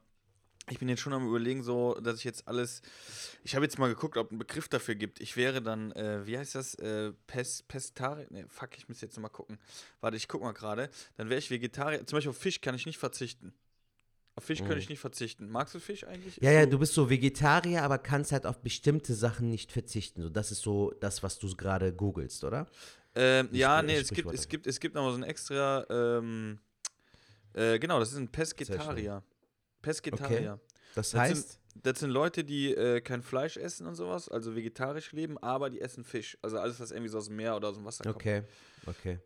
[0.70, 2.82] ich bin jetzt schon am überlegen, so, dass ich jetzt alles,
[3.44, 6.26] ich habe jetzt mal geguckt, ob es einen Begriff dafür gibt, ich wäre dann, äh,
[6.26, 9.58] wie heißt das, äh, Pes, Pestari, ne, fuck, ich muss jetzt nochmal gucken,
[10.00, 12.86] warte, ich guck mal gerade, dann wäre ich Vegetarier, zum Beispiel auf Fisch kann ich
[12.86, 13.52] nicht verzichten.
[14.36, 15.50] Auf Fisch könnte ich nicht verzichten.
[15.50, 16.38] Magst du Fisch eigentlich?
[16.40, 20.22] Ja, ja, du bist so Vegetarier, aber kannst halt auf bestimmte Sachen nicht verzichten.
[20.22, 22.66] So, das ist so das, was du gerade googelst, oder?
[23.14, 26.58] Ähm, ja, nee, es gibt, es gibt, es gibt nochmal so ein extra, ähm,
[27.54, 29.22] äh, genau, das ist ein Pesketarier.
[29.82, 30.60] Pesketarier.
[30.94, 34.54] Das Das heißt, sind, das sind Leute, die äh, kein Fleisch essen und sowas, also
[34.56, 36.36] vegetarisch leben, aber die essen Fisch.
[36.42, 38.16] Also alles, was irgendwie so aus dem Meer oder aus dem Wasser kommt.
[38.16, 38.42] okay,
[38.86, 39.18] okay.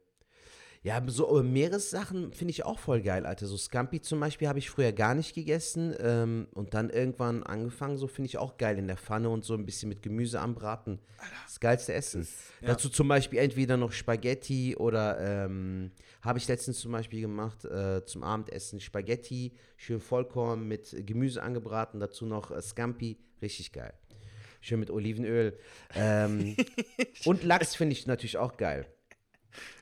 [0.84, 3.46] Ja, so Meeressachen finde ich auch voll geil, Alter.
[3.46, 7.96] So Scampi zum Beispiel habe ich früher gar nicht gegessen ähm, und dann irgendwann angefangen.
[7.96, 10.98] So finde ich auch geil in der Pfanne und so ein bisschen mit Gemüse anbraten.
[11.46, 12.28] Das geilste Essen.
[12.60, 12.68] ja.
[12.68, 18.04] Dazu zum Beispiel entweder noch Spaghetti oder ähm, habe ich letztens zum Beispiel gemacht äh,
[18.04, 21.98] zum Abendessen Spaghetti, schön Vollkorn mit Gemüse angebraten.
[21.98, 23.94] Dazu noch äh, Scampi, richtig geil.
[24.60, 25.58] Schön mit Olivenöl.
[25.94, 26.56] Ähm,
[27.24, 28.86] und Lachs finde ich natürlich auch geil.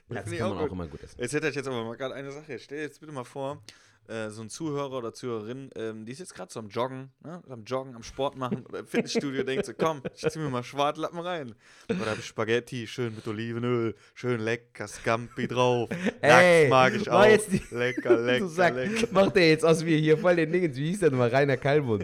[0.09, 0.71] Ich kann auch man auch gut.
[0.71, 1.19] immer gut essen.
[1.19, 2.59] Jetzt hätte ich jetzt aber mal gerade eine Sache.
[2.59, 3.61] Stell dir jetzt bitte mal vor,
[4.07, 7.41] äh, so ein Zuhörer oder Zuhörerin, ähm, die ist jetzt gerade so am Joggen, ne?
[7.49, 10.61] am Joggen, am Sport machen oder im Fitnessstudio, denkt so, komm, ich zieh mir mal
[10.61, 11.55] Schwartlappen rein.
[11.89, 15.89] Oder hab ich Spaghetti, schön mit Olivenöl, schön lecker Scampi drauf.
[16.21, 17.23] Ey, Lachs mag ich auch.
[17.25, 19.07] jetzt die- lecker, lecker, sagst, lecker.
[19.11, 20.75] macht der jetzt aus mir hier voll den Dingen.
[20.75, 21.29] Wie hieß der nochmal?
[21.29, 22.03] Rainer Kalmund.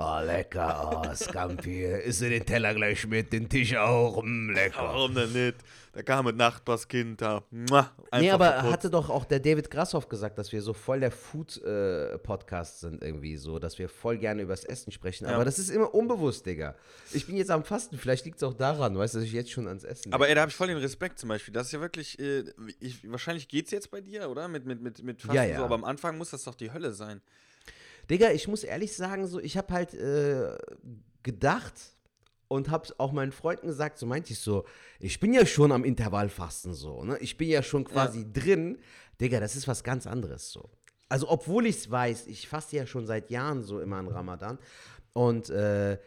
[0.00, 1.02] oh, lecker.
[1.06, 1.84] Oh, Scampi.
[1.84, 4.22] Isst du den Teller gleich mit, den Tisch auch.
[4.24, 4.78] Mm, lecker.
[4.82, 5.56] Warum denn nicht?
[5.94, 7.44] Da kam mit Nachbarskind da.
[7.52, 8.72] Mua, Nee, aber verputzt.
[8.72, 13.36] hatte doch auch der David Grashoff gesagt, dass wir so voll der Food-Podcast sind irgendwie
[13.36, 15.26] so, dass wir voll gerne übers Essen sprechen.
[15.26, 15.34] Ja.
[15.36, 16.74] Aber das ist immer unbewusst, Digga.
[17.12, 19.52] Ich bin jetzt am Fasten, vielleicht liegt es auch daran, weißt du, dass ich jetzt
[19.52, 21.54] schon ans Essen Aber ey, da habe ich voll den Respekt zum Beispiel.
[21.54, 22.42] Das ist ja wirklich, äh,
[22.80, 24.48] ich, wahrscheinlich geht's jetzt bei dir, oder?
[24.48, 25.58] Mit, mit, mit, mit Fasten Ja, ja.
[25.58, 27.20] so, aber am Anfang muss das doch die Hölle sein.
[28.10, 30.58] Digga, ich muss ehrlich sagen, so, ich habe halt äh,
[31.22, 31.74] gedacht
[32.54, 34.64] und habe auch meinen Freunden gesagt, so meinte ich so,
[35.00, 37.18] ich bin ja schon am Intervallfasten so, ne?
[37.20, 38.78] Ich bin ja schon quasi drin.
[39.20, 40.70] Digga, das ist was ganz anderes so.
[41.08, 44.58] Also, obwohl ich es weiß, ich faste ja schon seit Jahren so immer an Ramadan
[45.12, 45.98] und äh,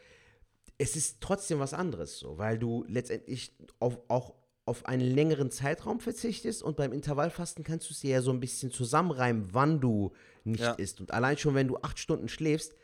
[0.78, 4.34] es ist trotzdem was anderes so, weil du letztendlich auf, auch
[4.66, 8.40] auf einen längeren Zeitraum verzichtest und beim Intervallfasten kannst du es dir ja so ein
[8.40, 10.12] bisschen zusammenreimen, wann du
[10.44, 10.74] nicht Ja.
[10.74, 11.00] isst.
[11.00, 12.76] Und allein schon, wenn du acht Stunden schläfst,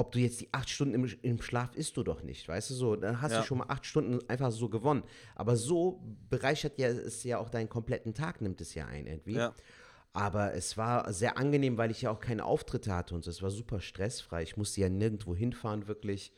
[0.00, 2.74] ob du jetzt die acht Stunden im, im Schlaf isst du doch nicht, weißt du
[2.74, 3.40] so, dann hast Ja.
[3.40, 5.02] du schon mal acht Stunden einfach so gewonnen.
[5.34, 9.34] Aber so bereichert ja es ja auch deinen kompletten Tag, nimmt es ja ein irgendwie.
[9.34, 9.54] Ja.
[10.14, 13.30] Aber es war sehr angenehm, weil ich ja auch keine Auftritte hatte und so.
[13.30, 14.42] es war super stressfrei.
[14.42, 16.32] Ich musste ja nirgendwo hinfahren, wirklich.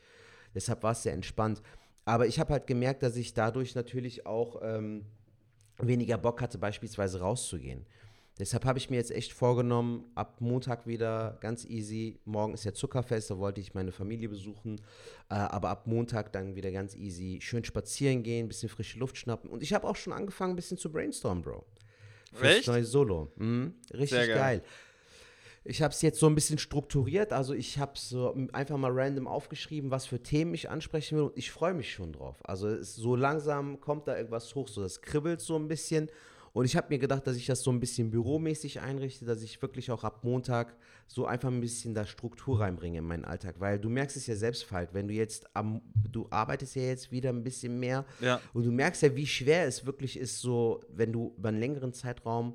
[0.55, 1.63] Deshalb war es sehr entspannt.
[2.05, 5.07] Aber ich habe halt gemerkt, dass ich dadurch natürlich auch ähm,
[5.79, 7.87] weniger Bock hatte, beispielsweise rauszugehen.
[8.43, 12.19] Deshalb habe ich mir jetzt echt vorgenommen, ab Montag wieder ganz easy.
[12.25, 14.81] Morgen ist ja Zuckerfest, da wollte ich meine Familie besuchen.
[15.31, 17.39] Äh, aber ab Montag dann wieder ganz easy.
[17.41, 19.49] Schön spazieren gehen, bisschen frische Luft schnappen.
[19.49, 21.65] Und ich habe auch schon angefangen, ein bisschen zu brainstormen, Bro.
[22.33, 23.31] Fürs neue Solo.
[23.37, 24.35] Mhm, richtig geil.
[24.35, 24.63] geil.
[25.63, 27.33] Ich habe es jetzt so ein bisschen strukturiert.
[27.33, 31.25] Also ich habe so einfach mal random aufgeschrieben, was für Themen ich ansprechen will.
[31.27, 32.41] Und ich freue mich schon drauf.
[32.43, 34.67] Also es, so langsam kommt da irgendwas hoch.
[34.67, 36.11] So das kribbelt so ein bisschen.
[36.53, 39.61] Und ich habe mir gedacht, dass ich das so ein bisschen büromäßig einrichte, dass ich
[39.63, 43.57] wirklich auch ab Montag so einfach ein bisschen da Struktur reinbringe in meinen Alltag.
[43.59, 47.11] Weil du merkst es ja selbst, Falk, wenn du jetzt am, du arbeitest ja jetzt
[47.11, 48.41] wieder ein bisschen mehr Ja.
[48.53, 51.95] und du merkst ja, wie schwer es wirklich ist, so, wenn du über einen längeren
[51.95, 52.55] Zeitraum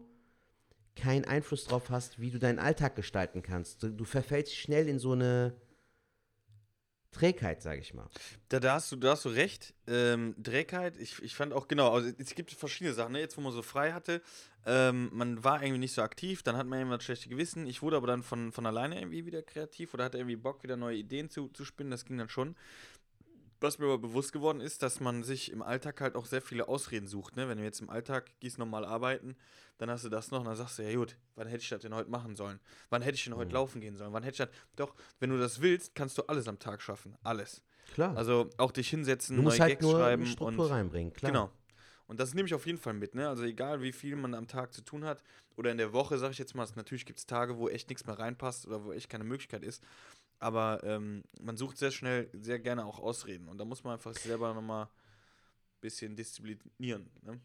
[0.96, 3.82] keinen Einfluss drauf hast, wie du deinen Alltag gestalten kannst.
[3.84, 5.56] Du, du verfällst schnell in so eine
[7.12, 8.08] Trägheit, sag ich mal.
[8.50, 9.74] Da, da, hast du, da hast du recht.
[9.88, 13.20] Ähm, Trägheit, ich, ich fand auch, genau, also es gibt verschiedene Sachen, ne?
[13.20, 14.22] jetzt wo man so frei hatte,
[14.66, 17.66] ähm, man war irgendwie nicht so aktiv, dann hat man irgendwann schlechte Gewissen.
[17.66, 20.76] Ich wurde aber dann von, von alleine irgendwie wieder kreativ oder hatte irgendwie Bock, wieder
[20.76, 22.56] neue Ideen zu, zu spinnen, das ging dann schon.
[23.60, 26.68] Was mir aber bewusst geworden ist, dass man sich im Alltag halt auch sehr viele
[26.68, 27.36] Ausreden sucht.
[27.36, 27.50] Ne?
[27.50, 29.36] Wenn du jetzt im Alltag gehst normal arbeiten,
[29.78, 31.82] dann hast du das noch und dann sagst du, ja gut, wann hätte ich das
[31.82, 32.60] denn heute machen sollen?
[32.90, 34.14] Wann hätte ich denn heute laufen gehen sollen?
[34.14, 34.50] Wann hätte ich das?
[34.76, 37.16] Doch, wenn du das willst, kannst du alles am Tag schaffen.
[37.24, 37.64] Alles.
[37.94, 38.16] Klar.
[38.18, 41.32] Also auch dich hinsetzen, du musst neue halt Gags nur schreiben Struktur und reinbringen, klar.
[41.32, 41.52] genau.
[42.08, 43.28] Und das nehme ich auf jeden Fall mit, ne?
[43.28, 45.22] Also egal wie viel man am Tag zu tun hat
[45.58, 48.06] oder in der Woche, sage ich jetzt mal, natürlich gibt es Tage, wo echt nichts
[48.06, 49.84] mehr reinpasst oder wo echt keine Möglichkeit ist.
[50.40, 53.48] Aber ähm, man sucht sehr schnell, sehr gerne auch Ausreden.
[53.48, 54.90] Und da muss man einfach selber nochmal ein
[55.82, 57.10] bisschen disziplinieren.
[57.24, 57.40] Ne?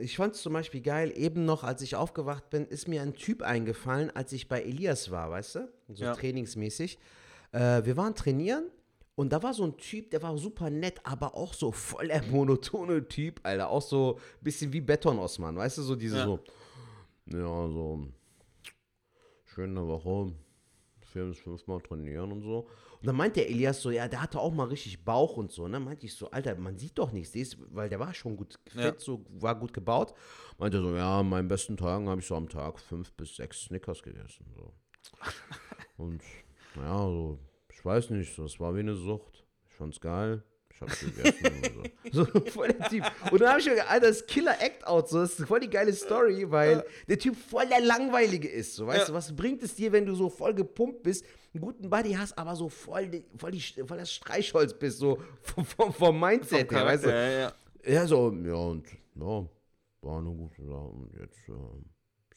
[0.00, 3.14] Ich fand es zum Beispiel geil, eben noch, als ich aufgewacht bin, ist mir ein
[3.14, 5.72] Typ eingefallen, als ich bei Elias war, weißt du?
[5.88, 6.12] So Ja.
[6.12, 6.98] trainingsmäßig.
[7.52, 8.70] Äh, wir waren trainieren
[9.14, 12.22] und da war so ein Typ, der war super nett, aber auch so voll der
[12.24, 13.70] monotone Typ, Alter.
[13.70, 15.82] Auch so ein bisschen wie Beton Osman, weißt du?
[15.82, 16.24] So diese Ja.
[16.24, 16.40] so.
[17.26, 18.08] Ja, so.
[19.44, 20.32] Schöne Woche.
[21.14, 22.66] Vier bis fünfmal trainieren und so.
[22.98, 25.62] Und dann meinte der Elias so, ja, der hatte auch mal richtig Bauch und so.
[25.62, 28.36] Und dann meinte ich so, Alter, man sieht doch nichts, siehst, weil der war schon
[28.36, 28.82] gut Ja.
[28.82, 30.12] fett, so, war gut gebaut.
[30.58, 33.62] Meinte so, ja, an meinen besten Tagen habe ich so am Tag fünf bis sechs
[33.62, 34.44] Snickers gegessen.
[34.56, 34.72] So.
[36.02, 36.20] Und
[36.74, 37.38] naja, so,
[37.70, 39.44] ich weiß nicht, es war wie eine Sucht.
[39.68, 40.42] Ich fand's geil.
[40.84, 41.90] Hab's gegessen.
[42.12, 42.24] so.
[42.24, 43.04] so voll der Typ.
[43.30, 45.08] Und dann habe ich mir gedacht, Alter, das ist Killer Act Out.
[45.08, 48.74] So, das ist voll die geile Story, weil der Typ voll der Langweilige ist.
[48.74, 49.06] So, weißt Ja.
[49.06, 52.36] du, was bringt es dir, wenn du so voll gepumpt bist, einen guten Buddy hast,
[52.38, 56.70] aber so voll, die, voll, die, voll das Streichholz bist, so vom, vom, vom Mindset
[56.72, 57.10] her, weißt du?
[57.10, 57.52] ja, ja.
[57.86, 59.46] Ja, so, ja, und ja,
[60.00, 60.88] war eine gute Sache.
[60.88, 61.52] Und jetzt, äh,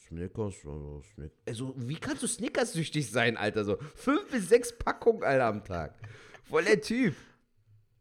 [0.08, 1.38] Snickers, also Snickers.
[1.48, 3.66] Also, wie kannst du Snickers süchtig sein, Alter?
[3.66, 5.96] So fünf bis sechs Packungen, Alter, am Tag.
[6.50, 7.16] Voll der Typ.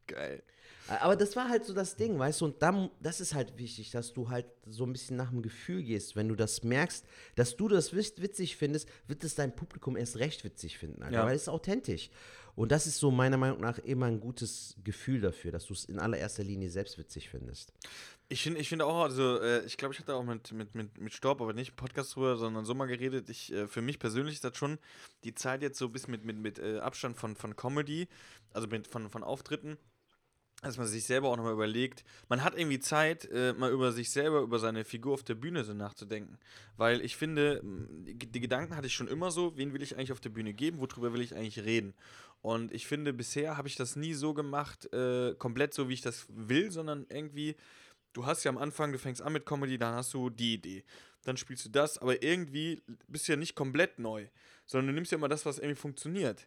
[0.07, 0.43] Geil.
[0.89, 3.91] Aber das war halt so das Ding, weißt du, und dann, das ist halt wichtig,
[3.91, 6.15] dass du halt so ein bisschen nach dem Gefühl gehst.
[6.15, 10.45] Wenn du das merkst, dass du das witzig findest, wird es dein Publikum erst recht
[10.45, 11.27] witzig finden, Alter, Ja.
[11.27, 12.09] weil es ist authentisch.
[12.55, 15.85] Und das ist so meiner Meinung nach immer ein gutes Gefühl dafür, dass du es
[15.87, 17.73] in allererster Linie selbst witzig findest.
[18.29, 20.99] Ich finde ich finde auch, also äh, ich glaube, ich hatte auch mit, mit, mit,
[21.01, 23.29] mit Storb, aber nicht im Podcast drüber, sondern so mal geredet.
[23.29, 24.79] Ich, äh, für mich persönlich ist das schon
[25.25, 28.09] die Zeit jetzt so ein bisschen mit, mit, mit äh, Abstand von, von Comedy,
[28.53, 29.77] also mit, von, von Auftritten,
[30.63, 34.11] dass man sich selber auch nochmal überlegt, man hat irgendwie Zeit, äh, mal über sich
[34.11, 36.39] selber, über seine Figur auf der Bühne so nachzudenken.
[36.77, 40.21] Weil ich finde, die Gedanken hatte ich schon immer so, wen will ich eigentlich auf
[40.21, 41.95] der Bühne geben, worüber will ich eigentlich reden.
[42.41, 46.03] Und ich finde, bisher habe ich das nie so gemacht, äh, komplett so, wie ich
[46.03, 47.57] das will, sondern irgendwie
[48.17, 50.85] du hast ja am Anfang, du fängst an mit Comedy, dann hast du die Idee.
[51.25, 54.29] Dann spielst du das, aber irgendwie bist du ja nicht komplett neu,
[54.65, 56.47] sondern du nimmst ja immer das, was irgendwie funktioniert.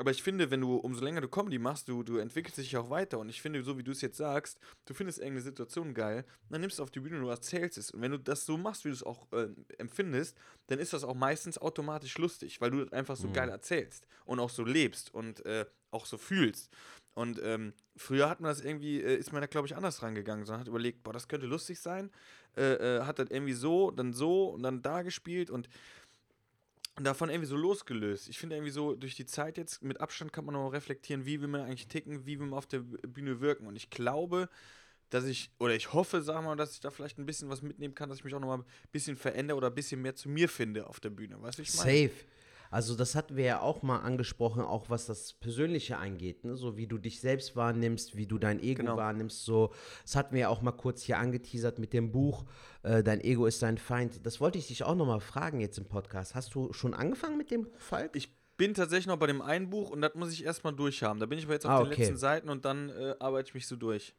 [0.00, 2.88] Aber ich finde, wenn du, umso länger du Comedy machst, du, du entwickelst dich auch
[2.88, 3.18] weiter.
[3.18, 6.60] Und ich finde, so wie du es jetzt sagst, du findest irgendeine Situation geil, dann
[6.60, 7.90] nimmst du auf die Bühne und du erzählst es.
[7.90, 11.02] Und wenn du das so machst, wie du es auch äh, empfindest, dann ist das
[11.02, 15.12] auch meistens automatisch lustig, weil du das einfach so geil erzählst und auch so lebst
[15.12, 16.70] und äh, auch so fühlst.
[17.14, 20.46] Und ähm, früher hat man das irgendwie, äh, ist man da glaube ich anders rangegangen,
[20.46, 22.12] sondern hat überlegt, boah, das könnte lustig sein,
[22.56, 25.68] äh, äh, hat das irgendwie so, dann so und dann da gespielt und
[27.04, 28.28] davon irgendwie so losgelöst.
[28.28, 31.40] Ich finde irgendwie so, durch die Zeit jetzt mit Abstand kann man noch reflektieren, wie
[31.40, 33.66] will man eigentlich ticken, wie will man auf der Bühne wirken.
[33.66, 34.48] Und ich glaube,
[35.10, 37.94] dass ich, oder ich hoffe, sag mal, dass ich da vielleicht ein bisschen was mitnehmen
[37.94, 40.28] kann, dass ich mich auch noch mal ein bisschen verändere oder ein bisschen mehr zu
[40.28, 41.40] mir finde auf der Bühne.
[41.40, 42.08] Weißt du, ich meine?
[42.08, 42.14] Safe.
[42.70, 46.56] Also das hatten wir ja auch mal angesprochen, auch was das Persönliche angeht, ne?
[46.56, 48.96] so wie du dich selbst wahrnimmst, wie du dein Ego Genau.
[48.96, 52.44] wahrnimmst, so, das hatten wir ja auch mal kurz hier angeteasert mit dem Buch,
[52.82, 54.24] äh, Dein Ego ist dein Feind.
[54.26, 56.34] Das wollte ich dich auch noch mal fragen jetzt im Podcast.
[56.34, 58.14] Hast du schon angefangen mit dem Buch, Falk?
[58.16, 61.20] Ich bin tatsächlich noch bei dem einen Buch und das muss ich erstmal durchhaben.
[61.20, 62.02] Da bin ich aber jetzt auf Ah, den okay.
[62.02, 64.14] letzten Seiten und dann äh, arbeite ich mich so durch.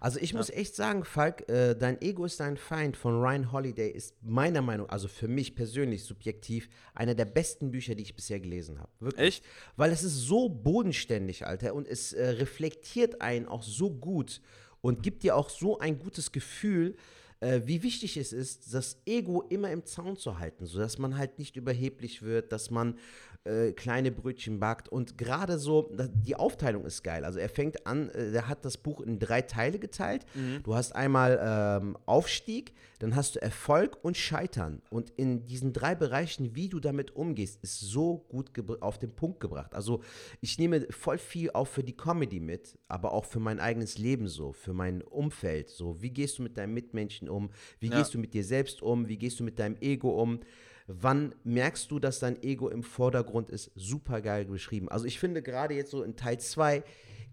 [0.00, 3.90] Also ich muss echt sagen, Falk, äh, Dein Ego ist dein Feind von Ryan Holiday
[3.90, 8.40] ist meiner Meinung, also für mich persönlich subjektiv, einer der besten Bücher, die ich bisher
[8.40, 8.90] gelesen habe.
[9.00, 9.26] Wirklich.
[9.26, 9.44] Echt?
[9.76, 14.40] Weil es ist so bodenständig, Alter, und es äh, reflektiert einen auch so gut
[14.80, 16.96] und gibt dir auch so ein gutes Gefühl,
[17.40, 21.38] äh, wie wichtig es ist, das Ego immer im Zaun zu halten, sodass man halt
[21.38, 22.98] nicht überheblich wird, dass man
[23.44, 25.90] äh, kleine Brötchen backt und gerade so,
[26.26, 27.24] die Aufteilung ist geil.
[27.24, 30.24] Also er fängt an, äh, der hat das Buch in drei Teile geteilt.
[30.62, 31.38] Du hast einmal
[31.82, 34.80] ähm, Aufstieg, dann hast du Erfolg und Scheitern.
[34.90, 39.40] Und in diesen drei Bereichen, wie du damit umgehst, ist so gut auf den Punkt
[39.40, 39.74] gebracht.
[39.74, 40.02] Also
[40.40, 44.26] ich nehme voll viel auch für die Comedy mit, aber auch für mein eigenes Leben
[44.26, 45.68] so, für mein Umfeld.
[45.68, 47.50] So, wie gehst du mit deinen Mitmenschen um?
[47.78, 47.98] Wie Ja.
[47.98, 49.08] gehst du mit dir selbst um?
[49.08, 50.40] Wie gehst du mit deinem Ego um?
[50.86, 53.70] Wann merkst du, dass dein Ego im Vordergrund ist?
[53.74, 54.88] Super geil beschrieben.
[54.88, 56.82] Also ich finde gerade jetzt so in Teil 2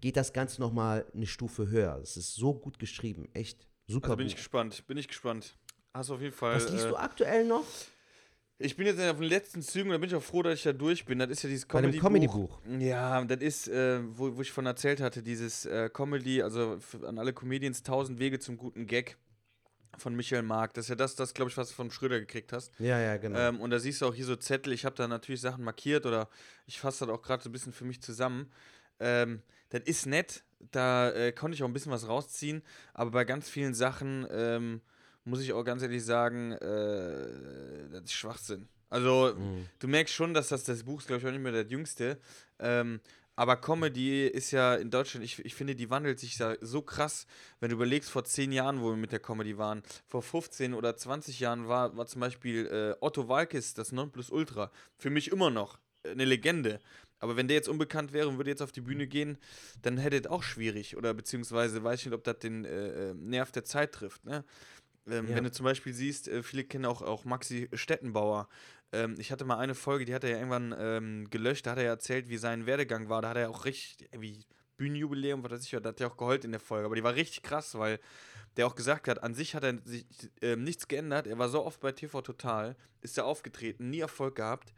[0.00, 1.98] geht das Ganze nochmal eine Stufe höher.
[2.02, 3.28] Es ist so gut geschrieben.
[3.34, 5.56] Echt super Also bin ich gespannt, bin ich gespannt.
[5.92, 6.56] Hast auf jeden Fall.
[6.56, 7.64] Was liest äh, du aktuell noch?
[8.58, 10.72] Ich bin jetzt auf den letzten Zügen, da bin ich auch froh, dass ich da
[10.72, 11.18] durch bin.
[11.18, 12.06] Das ist ja dieses Comedy-Buch.
[12.06, 12.60] Comedy-Buch.
[12.78, 17.18] Ja, das ist, äh, wo, wo ich von erzählt hatte, dieses äh, Comedy, also an
[17.18, 19.16] alle Comedians, 1000 Wege zum guten Gag
[19.98, 20.74] von Michael Mark.
[20.74, 22.72] Das ist ja das, das glaube ich, was du von Schröder gekriegt hast.
[22.78, 23.38] Ja, ja, genau.
[23.38, 24.72] Ähm, und da siehst du auch hier so Zettel.
[24.72, 26.28] Ich habe da natürlich Sachen markiert oder
[26.66, 28.50] ich fasse das auch gerade so ein bisschen für mich zusammen.
[29.00, 30.44] Ähm, das ist nett.
[30.70, 32.62] Da äh, konnte ich auch ein bisschen was rausziehen.
[32.94, 34.80] Aber bei ganz vielen Sachen ähm,
[35.24, 38.68] muss ich auch ganz ehrlich sagen, äh, das ist Schwachsinn.
[38.90, 39.68] Also, Mhm.
[39.78, 42.18] du merkst schon, dass das, das Buch ist, glaube ich, auch nicht mehr das jüngste.
[42.58, 43.00] Ähm,
[43.36, 47.26] aber Comedy ist ja in Deutschland, ich, ich finde, die wandelt sich da so krass,
[47.60, 50.96] wenn du überlegst, vor zehn Jahren, wo wir mit der Comedy waren, vor 15 oder
[50.96, 54.70] 20 Jahren war, war zum Beispiel äh, Otto Walkes das Nonplusultra.
[54.98, 56.80] Für mich immer noch eine Legende.
[57.20, 59.38] Aber wenn der jetzt unbekannt wäre und würde jetzt auf die Bühne gehen,
[59.80, 60.96] dann hätte es auch schwierig.
[60.96, 64.24] Oder beziehungsweise weiß ich nicht, ob das den äh, äh, Nerv der Zeit trifft.
[64.24, 64.44] Ne?
[65.06, 65.36] Ähm, Ja.
[65.36, 68.48] Wenn du zum Beispiel siehst, äh, viele kennen auch, auch Maxi Stettenbauer.
[68.92, 71.78] Ähm, ich hatte mal eine Folge, die hat er ja irgendwann ähm, gelöscht, da hat
[71.78, 73.22] er ja erzählt, wie sein Werdegang war.
[73.22, 74.44] Da hat er auch richtig, wie
[74.76, 76.86] Bühnenjubiläum, was weiß ich, da hat er auch geheult in der Folge.
[76.86, 77.98] Aber die war richtig krass, weil
[78.56, 80.06] der auch gesagt hat, an sich hat er sich
[80.42, 81.26] ähm, nichts geändert.
[81.26, 84.72] Er war so oft bei TV Total, ist er aufgetreten, nie Erfolg gehabt.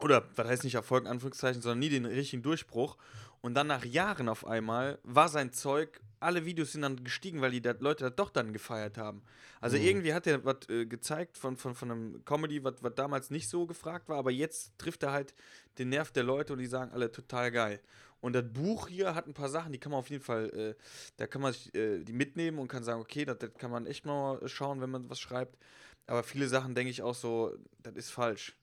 [0.00, 2.96] oder was heißt nicht Erfolg in Anführungszeichen, sondern nie den richtigen Durchbruch.
[3.44, 7.50] Und dann nach Jahren auf einmal war sein Zeug, alle Videos sind dann gestiegen, weil
[7.50, 9.20] die dat Leute das doch dann gefeiert haben.
[9.60, 9.82] Also Mhm.
[9.82, 13.66] irgendwie hat er was äh, gezeigt von, von, von einem Comedy, was damals nicht so
[13.66, 15.34] gefragt war, aber jetzt trifft er halt
[15.76, 17.80] den Nerv der Leute und die sagen alle total geil.
[18.22, 20.74] Und das Buch hier hat ein paar Sachen, die kann man auf jeden Fall, äh,
[21.18, 23.84] da kann man sich, äh, die mitnehmen und kann sagen, okay, das, das kann man
[23.84, 25.58] echt mal schauen, wenn man was schreibt.
[26.06, 28.56] Aber viele Sachen denke ich auch so, das ist falsch.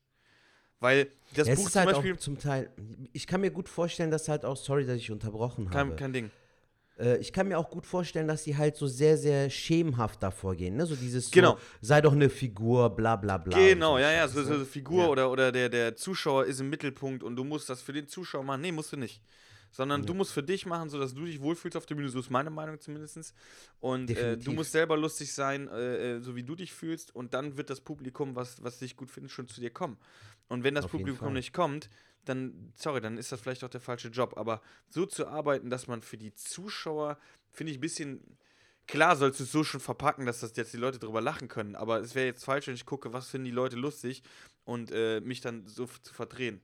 [0.81, 2.13] Weil das Ja, es Buch ist zum halt Beispiel.
[2.15, 2.69] auch zum Teil,
[3.13, 5.89] ich kann mir gut vorstellen, dass halt auch, sorry, dass ich unterbrochen habe.
[5.91, 6.31] Kein, kein Ding.
[6.99, 10.55] Äh, ich kann mir auch gut vorstellen, dass die halt so sehr, sehr schemenhaft davor
[10.55, 10.75] gehen.
[10.75, 10.85] Ne?
[10.85, 11.53] So dieses, Genau.
[11.53, 13.57] so, sei doch eine Figur, bla bla bla.
[13.57, 14.55] Genau, so ja, ja, so, so ne?
[14.55, 15.09] eine Figur Ja.
[15.09, 18.43] oder, oder der, der Zuschauer ist im Mittelpunkt und du musst das für den Zuschauer
[18.43, 18.61] machen.
[18.61, 19.21] Nee, musst du nicht.
[19.73, 22.09] Sondern du musst für dich machen, sodass du dich wohlfühlst auf der Bühne.
[22.09, 23.33] So ist meine Meinung zumindest.
[23.79, 27.15] Und äh, du musst selber lustig sein, äh, äh, so wie du dich fühlst.
[27.15, 29.95] Und dann wird das Publikum, was, was dich gut findet, schon zu dir kommen.
[30.51, 31.89] Und wenn das Auf Publikum nicht kommt,
[32.25, 34.33] dann, sorry, dann ist das vielleicht auch der falsche Job.
[34.35, 37.17] Aber so zu arbeiten, dass man für die Zuschauer,
[37.51, 38.37] finde ich ein bisschen.
[38.85, 41.77] Klar sollst du es so schon verpacken, dass das jetzt die Leute drüber lachen können,
[41.77, 44.23] aber es wäre jetzt falsch, wenn ich gucke, was finden die Leute lustig
[44.65, 46.59] und äh, mich dann so zu verdrehen.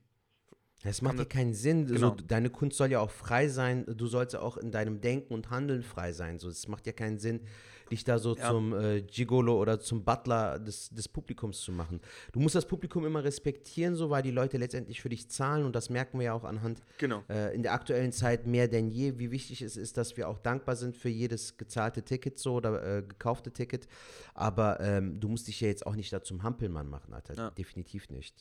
[0.82, 1.86] Es macht ja keinen Sinn.
[1.86, 2.10] Genau.
[2.10, 3.86] So, deine Kunst soll ja auch frei sein.
[3.88, 6.38] Du sollst ja auch in deinem Denken und Handeln frei sein.
[6.38, 7.40] So, es macht ja keinen Sinn,
[7.88, 8.50] dich da so Ja.
[8.50, 12.00] zum äh, Gigolo oder zum Butler des, des Publikums zu machen.
[12.32, 15.74] Du musst das Publikum immer respektieren, so weil die Leute letztendlich für dich zahlen und
[15.74, 17.22] das merken wir ja auch anhand Genau.
[17.28, 20.38] äh, in der aktuellen Zeit mehr denn je, wie wichtig es ist, dass wir auch
[20.38, 23.88] dankbar sind für jedes gezahlte Ticket so oder äh, gekaufte Ticket.
[24.34, 27.34] Aber ähm, du musst dich ja jetzt auch nicht da zum Hampelmann machen, Alter.
[27.34, 27.50] Ja.
[27.50, 28.34] Definitiv nicht.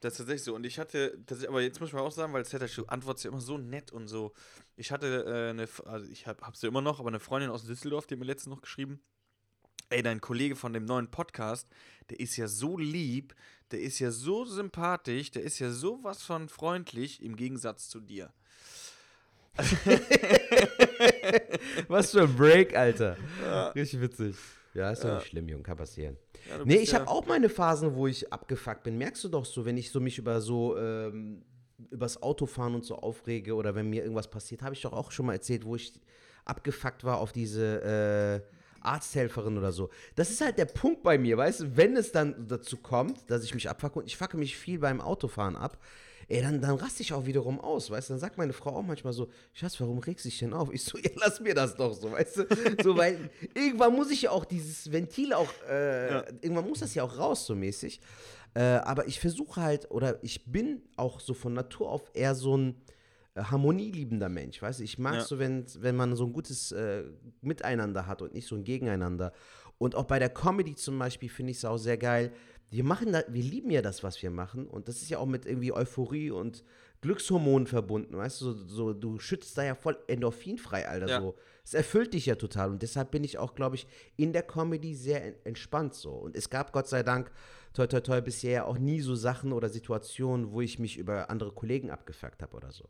[0.00, 0.54] Das ist tatsächlich so.
[0.54, 3.30] Und ich hatte, das, aber jetzt muss man auch sagen, weil Zeta, du antwortest ja
[3.30, 4.32] immer so nett und so.
[4.76, 7.64] Ich hatte äh, eine, also ich hab, hab's ja immer noch, aber eine Freundin aus
[7.64, 9.00] Düsseldorf, die hat mir letztens noch geschrieben,
[9.88, 11.68] ey, dein Kollege von dem neuen Podcast,
[12.10, 13.34] der ist ja so lieb,
[13.70, 18.32] der ist ja so sympathisch, der ist ja sowas von freundlich im Gegensatz zu dir.
[21.88, 23.16] Was für ein Break, Alter.
[23.74, 24.36] Richtig witzig.
[24.76, 25.14] Ja, ist doch Ja.
[25.16, 26.16] nicht schlimm, Junge, kann passieren.
[26.50, 28.98] Ja, Nee, ich ja- habe auch meine Phasen, wo ich abgefuckt bin.
[28.98, 31.42] Merkst du doch so, wenn ich so mich über so ähm,
[31.90, 35.26] übers Autofahren und so aufrege oder wenn mir irgendwas passiert, habe ich doch auch schon
[35.26, 35.92] mal erzählt, wo ich
[36.44, 39.90] abgefuckt war auf diese äh, Arzthelferin oder so.
[40.14, 43.44] Das ist halt der Punkt bei mir, weißt du, wenn es dann dazu kommt, dass
[43.44, 45.78] ich mich abfacke und ich facke mich viel beim Autofahren ab,
[46.28, 48.82] ey, dann, dann raste ich auch wiederum aus, weißt du, dann sagt meine Frau auch
[48.82, 50.72] manchmal so, Schatz, warum regst du dich denn auf?
[50.72, 52.46] Ich so, ja, lass mir das doch so, weißt du,
[52.82, 56.24] so, weil irgendwann muss ich ja auch dieses Ventil auch, äh, Ja.
[56.40, 58.00] irgendwann muss das ja auch raus, so mäßig.
[58.54, 62.56] Äh, aber ich versuche halt, oder ich bin auch so von Natur auf eher so
[62.56, 62.74] ein
[63.34, 64.84] äh, harmonieliebender Mensch, weißt du?
[64.84, 65.20] Ich mag Ja.
[65.20, 67.04] so, wenn, wenn man so ein gutes äh,
[67.42, 69.32] Miteinander hat und nicht so ein Gegeneinander.
[69.78, 72.32] Und auch bei der Comedy zum Beispiel finde ich es auch sehr geil.
[72.70, 74.66] Wir machen da, wir lieben ja das, was wir machen.
[74.66, 76.64] Und das ist ja auch mit irgendwie Euphorie und
[77.00, 78.52] Glückshormonen verbunden, weißt du?
[78.52, 81.08] So, so, du schützt da ja voll Endorphin frei, Alter.
[81.08, 81.20] Ja.
[81.20, 81.36] So.
[81.64, 82.70] Es erfüllt dich ja total.
[82.70, 86.10] Und deshalb bin ich auch, glaube ich, in der Comedy sehr en entspannt so.
[86.10, 87.30] Und es gab Gott sei Dank,
[87.74, 91.30] toi, toi, toi, bisher ja auch nie so Sachen oder Situationen, wo ich mich über
[91.30, 92.88] andere Kollegen abgefuckt habe oder so.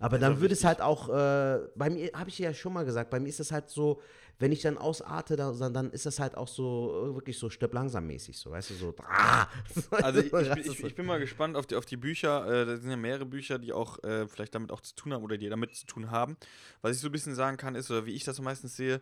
[0.00, 2.84] Aber ist dann würde es halt auch, äh, bei mir, habe ich ja schon mal
[2.84, 4.00] gesagt, bei mir ist das halt so,
[4.38, 7.72] wenn ich dann ausarte, dann, dann ist das halt auch so, äh, wirklich so stirb
[7.72, 9.46] langsam mäßig, so, weißt du, so, ah!
[9.90, 12.46] Also ich, ich, ich, ich bin mal gespannt auf die, auf die Bücher.
[12.46, 15.22] Äh, da sind ja mehrere Bücher, die auch äh, vielleicht damit auch zu tun haben
[15.22, 16.36] oder die damit zu tun haben.
[16.82, 19.00] Was ich so ein bisschen sagen kann, ist, oder wie ich das meistens sehe,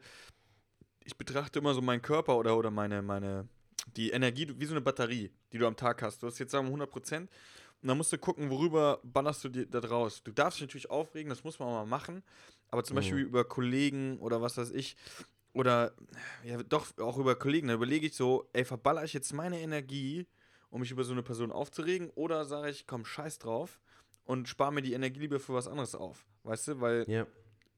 [1.04, 3.48] ich betrachte immer so meinen Körper oder, oder meine, meine,
[3.96, 6.22] die Energie wie so eine Batterie, die du am Tag hast.
[6.22, 7.30] Du hast jetzt sagen wir 100 Prozent.
[7.82, 10.22] Und dann musst du gucken, worüber ballerst du dir da draus.
[10.22, 12.22] Du darfst dich natürlich aufregen, das muss man auch mal machen.
[12.70, 12.98] Aber zum Mhm.
[12.98, 14.96] Beispiel über Kollegen oder was weiß ich,
[15.52, 15.92] oder
[16.44, 20.26] ja, doch auch über Kollegen, da überlege ich so, ey, verballer ich jetzt meine Energie,
[20.70, 23.80] um mich über so eine Person aufzuregen, oder sage ich, komm, scheiß drauf
[24.24, 26.24] und spare mir die Energie lieber für was anderes auf.
[26.44, 27.26] Weißt du, weil Ja.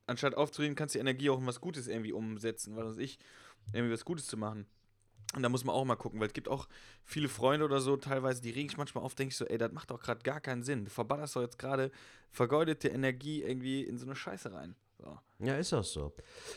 [0.06, 3.18] anstatt aufzuregen, kannst du die Energie auch in was Gutes irgendwie umsetzen, was weiß ich,
[3.72, 4.66] irgendwie was Gutes zu machen.
[5.34, 6.68] Und da muss man auch mal gucken, weil es gibt auch
[7.04, 9.72] viele Freunde oder so, teilweise, die regen sich manchmal auf, denke ich so, ey, das
[9.72, 10.84] macht doch gerade gar keinen Sinn.
[10.84, 11.90] Du verballerst doch jetzt gerade
[12.30, 14.76] vergeudete Energie irgendwie in so eine Scheiße rein.
[14.98, 15.18] So.
[15.40, 16.12] Ja, ist auch so.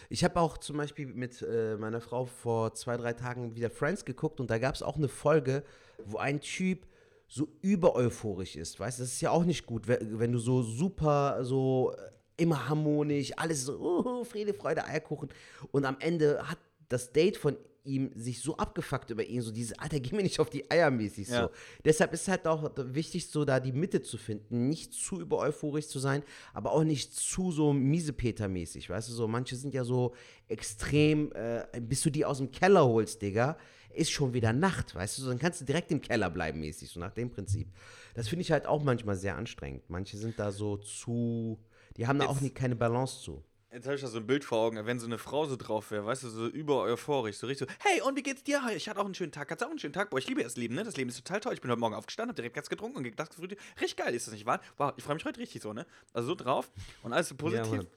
[0.10, 4.06] Ich habe auch zum Beispiel mit äh, meiner Frau vor zwei, drei Tagen wieder Friends
[4.06, 5.64] geguckt und da gab es auch eine Folge,
[6.06, 6.86] wo ein Typ
[7.28, 11.44] so übereuphorisch ist, weißt du, das ist ja auch nicht gut, wenn, du so super,
[11.44, 15.30] so äh, immer harmonisch, alles so, uh, Friede, Freude, Eierkuchen
[15.72, 16.58] und am Ende hat
[16.88, 17.58] das Date von
[17.88, 20.92] ihm sich so abgefuckt über ihn, so dieses, Alter, geh mir nicht auf die Eier
[20.92, 21.44] mäßig Ja.
[21.44, 21.50] so.
[21.86, 25.88] Deshalb ist halt auch wichtig, so da die Mitte zu finden, nicht zu über euphorisch
[25.88, 26.22] zu sein,
[26.54, 30.14] aber auch nicht zu so Miesepeter-mäßig, weißt du, so manche sind ja so
[30.48, 33.58] extrem, äh, bis du die aus dem Keller holst, Digga,
[33.94, 36.90] ist schon wieder Nacht, weißt du, so, dann kannst du direkt im Keller bleiben mäßig,
[36.90, 37.68] so nach dem Prinzip.
[38.14, 39.90] Das finde ich halt auch manchmal sehr anstrengend.
[39.90, 41.58] Manche sind da so zu,
[41.96, 43.44] die haben da auch Jetzt- nie, keine Balance zu.
[43.72, 45.92] Jetzt habe ich da so ein Bild vor Augen, wenn so eine Frau so drauf
[45.92, 48.62] wäre, weißt du, so über euphorisch, so richtig so, hey, und wie geht's dir?
[48.74, 49.52] Ich hatte auch einen schönen Tag.
[49.52, 50.10] Hattest du auch einen schönen Tag?
[50.10, 50.86] Boah, ich liebe das Leben, ne?
[50.86, 51.54] Das Leben ist total toll.
[51.54, 54.34] Ich bin heute Morgen aufgestanden, hab direkt ganz getrunken und gedacht, richtig geil, ist das
[54.34, 54.62] nicht wahr?
[54.78, 55.86] Wow, ich freue mich heute richtig so, ne?
[56.14, 56.72] Also so drauf
[57.04, 57.72] und alles so positiv.
[57.72, 57.88] Mann.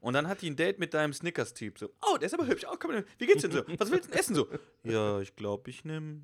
[0.00, 1.78] und dann hat die ein Date mit deinem Snickers-Typ.
[1.78, 2.64] So, oh, der ist aber hübsch.
[2.66, 3.62] Oh, komm, wie geht's denn so?
[3.76, 4.48] Was willst du denn essen so?
[4.82, 6.22] Ja, ich glaube, ich nehme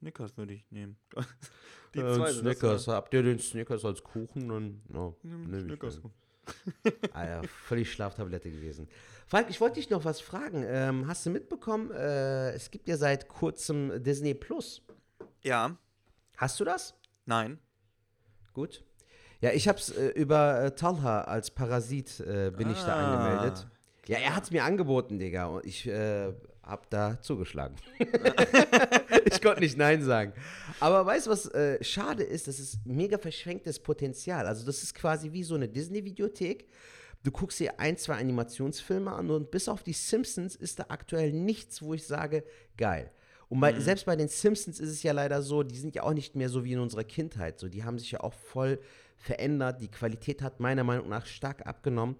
[0.00, 0.96] Snickers, würde ich nehmen.
[1.94, 4.48] Die Äh, zwei Snickers, habt ihr den Snickers als Kuchen?
[4.48, 5.58] Dann, no, ne?
[5.58, 6.00] ich Snickers.
[6.00, 6.10] den.
[7.12, 8.88] Alter, völlig Schlaftablette gewesen.
[9.26, 10.64] Falk, ich wollte dich noch was fragen.
[10.66, 14.82] Ähm, hast du mitbekommen, äh, es gibt ja seit kurzem Disney Plus.
[15.42, 15.76] Ja,
[16.36, 16.94] Hast du das?
[17.26, 17.58] nein.
[18.52, 18.84] Gut.
[19.40, 23.66] Ja, ich hab's äh, über äh, Talha als Parasit äh, bin ich da Ah, angemeldet.
[24.06, 26.32] Ja, er hat's mir angeboten, Digga, und ich äh,
[26.72, 27.76] hab da zugeschlagen.
[29.26, 30.32] ich konnte nicht Nein sagen.
[30.80, 32.48] Aber weißt du, was äh, schade ist?
[32.48, 34.46] Das ist mega verschenktes Potenzial.
[34.46, 36.66] Also, das ist quasi wie so eine Disney-Videothek.
[37.22, 41.32] Du guckst dir ein, zwei Animationsfilme an und bis auf die Simpsons ist da aktuell
[41.32, 42.42] nichts, wo ich sage,
[42.76, 43.12] geil.
[43.48, 46.14] Und bei, selbst bei den Simpsons ist es ja leider so, die sind ja auch
[46.14, 47.60] nicht mehr so wie in unserer Kindheit.
[47.60, 48.80] So, die haben sich ja auch voll
[49.18, 49.82] verändert.
[49.82, 52.16] Die Qualität hat meiner Meinung nach stark abgenommen.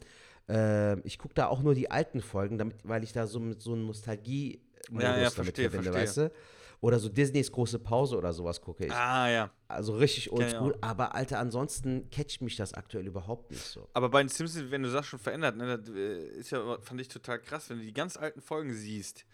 [0.48, 3.60] Äh, ich gucke da auch nur die alten Folgen, damit, weil ich da so mit
[3.60, 5.94] so einem nostalgie Ja, ja, damit verstehe, verstehe.
[5.94, 6.32] weißt du?
[6.80, 8.92] Oder so Disneys große Pause oder sowas gucke ich.
[8.92, 9.50] Ah, ja.
[9.68, 10.76] Also richtig oldschool.
[10.80, 13.88] Aber Alter, ansonsten catcht mich das aktuell überhaupt nicht so.
[13.94, 17.00] Aber bei den Simpsons, wenn du sagst, schon verändert, ne, das äh, ist ja, fand
[17.00, 19.24] ich total krass, wenn du die ganz alten Folgen siehst,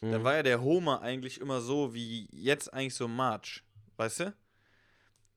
[0.00, 0.12] Mhm.
[0.12, 3.62] dann war ja der Homer eigentlich immer so wie jetzt eigentlich so Marge,
[3.96, 4.34] weißt du?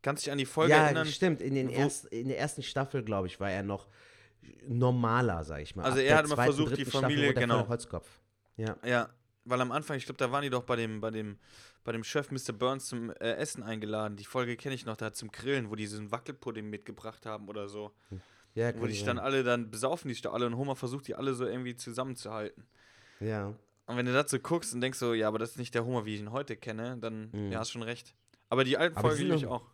[0.03, 1.07] Kannst dich an die Folge ja, erinnern?
[1.07, 1.41] stimmt.
[1.41, 3.87] In, den erst, in der ersten Staffel, glaube ich, war er noch
[4.67, 5.83] normaler, sag ich mal.
[5.83, 7.67] Also Ab er hat immer versucht, die Staffel Familie- voll genau.
[7.67, 8.07] Holzkopf.
[8.57, 8.75] Ja.
[8.85, 9.09] Ja,
[9.45, 11.37] weil am Anfang, ich glaube, da waren die doch bei dem, bei dem,
[11.83, 12.53] bei dem Chef Mr.
[12.53, 14.17] Burns zum äh, Essen eingeladen.
[14.17, 17.67] Die Folge kenne ich noch, da zum Grillen, wo die diesen Wackelpudding mitgebracht haben oder
[17.67, 17.91] so.
[18.53, 21.07] Ja, Wo die sich dann alle, dann besaufen die sich da alle und Homer versucht,
[21.07, 22.65] die alle so irgendwie zusammenzuhalten.
[23.19, 23.53] ja.
[23.87, 26.05] Und wenn du dazu guckst und denkst so, ja, aber das ist nicht der Homer,
[26.05, 27.51] wie ich ihn heute kenne, dann, Mhm.
[27.51, 28.13] ja, hast schon recht.
[28.47, 29.65] Aber die alten Aber Folgen liebe ich auch.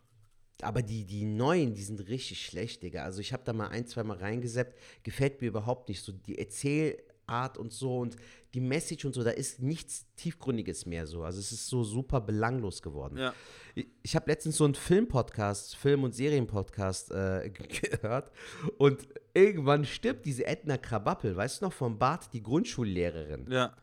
[0.62, 3.04] Aber die, die neuen, die sind richtig schlecht, Digga.
[3.04, 4.76] Also ich habe da mal ein, zwei Mal reingeseppt.
[5.04, 6.12] Gefällt mir überhaupt nicht so.
[6.12, 8.16] Die Erzählart und so und
[8.54, 11.22] die Message und so, da ist nichts Tiefgründiges mehr so.
[11.22, 13.18] Also es ist so super belanglos geworden.
[13.18, 13.34] Ja.
[13.74, 17.50] Ich, ich habe letztens so einen Film-Podcast, Film- und Serienpodcast äh,
[17.90, 18.32] gehört
[18.78, 23.46] und irgendwann stirbt diese Edna Krabappel, weißt du noch, vom Bart, die Grundschullehrerin.
[23.48, 23.76] Ja.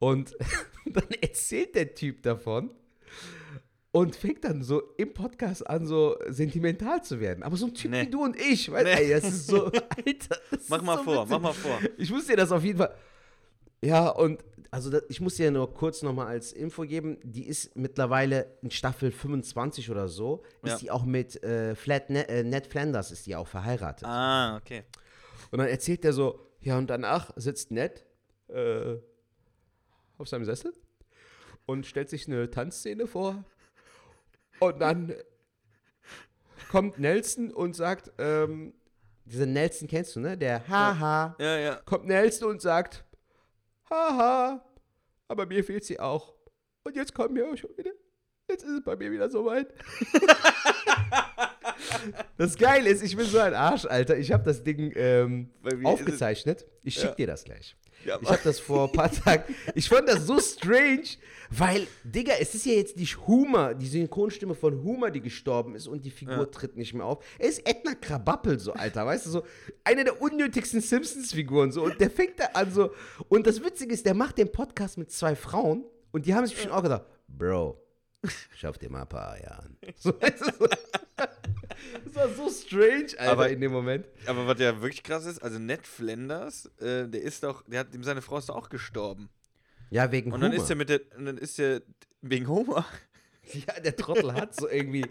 [0.00, 0.34] Und
[0.86, 2.70] dann erzählt der Typ davon
[3.94, 7.44] und fängt dann so im Podcast an, so sentimental zu werden.
[7.44, 8.02] Aber so ein Typ Nee.
[8.02, 8.92] wie du und ich, weißt Nee.
[9.04, 9.66] ey, das ist so,
[10.06, 10.36] Alter.
[10.50, 11.30] Das Mach mal so vor, witzig.
[11.30, 11.78] mach mal vor.
[11.96, 12.92] Ich muss dir das auf jeden Fall.
[13.82, 14.42] Ja, und
[14.72, 18.72] also das, ich muss dir nur kurz nochmal als Info geben, die ist mittlerweile in
[18.72, 20.78] Staffel 25 oder so, ist Ja.
[20.78, 24.04] die auch mit äh, Flat Ne- äh, Ned Flanders ist die auch verheiratet.
[24.08, 24.82] Ah, okay.
[25.52, 28.04] Und dann erzählt er so, ja, und danach sitzt Ned
[28.48, 28.96] äh,
[30.18, 30.72] auf seinem Sessel
[31.66, 33.44] und stellt sich eine Tanzszene vor.
[34.60, 35.12] Und dann
[36.70, 38.74] kommt Nelson und sagt, ähm,
[39.24, 40.36] diesen Nelson kennst du, ne?
[40.36, 41.36] Der Haha.
[41.38, 41.74] Ja, ja.
[41.84, 43.04] Kommt Nelson und sagt,
[43.90, 44.64] Haha,
[45.28, 46.34] aber mir fehlt sie auch.
[46.84, 47.92] Und jetzt kommen wir auch schon wieder.
[48.48, 49.68] Jetzt ist es bei mir wieder soweit.
[52.36, 54.16] das Geile ist, ich bin so ein Arsch, Alter.
[54.18, 55.50] Ich habe das Ding ähm,
[55.84, 56.66] aufgezeichnet.
[56.82, 57.14] Ich schick Ja.
[57.14, 57.76] dir das gleich.
[58.04, 59.54] Ja, Ich habe das vor ein paar Tagen.
[59.74, 61.04] Ich fand das so strange,
[61.50, 65.86] weil, Digga, es ist ja jetzt nicht Humor, die Synchronstimme von Humor, die gestorben ist
[65.86, 66.44] und die Figur Ja.
[66.46, 67.24] tritt nicht mehr auf.
[67.38, 69.42] Er ist Edna Krabappel, so, Alter, weißt du, so
[69.84, 71.82] eine der unnötigsten Simpsons-Figuren, so.
[71.84, 72.90] Und der fängt da an, so.
[73.28, 76.60] Und das Witzige ist, der macht den Podcast mit zwei Frauen und die haben sich
[76.60, 77.80] schon auch gedacht, Bro,
[78.56, 79.76] schaff dir mal ein paar Eier an.
[79.96, 80.66] So, weißt du, so.
[82.04, 84.06] Das war so strange, Alter, Aber- in dem Moment.
[84.26, 87.88] Aber was ja wirklich krass ist, also Ned Flanders, äh, der ist doch, der hat,
[88.00, 89.28] seine Frau ist doch auch gestorben.
[89.90, 90.50] Ja, wegen Und Humor.
[90.50, 91.82] dann ist er mit der, und dann ist er
[92.22, 92.84] wegen Homer.
[93.52, 95.04] Ja, der Trottel hat so irgendwie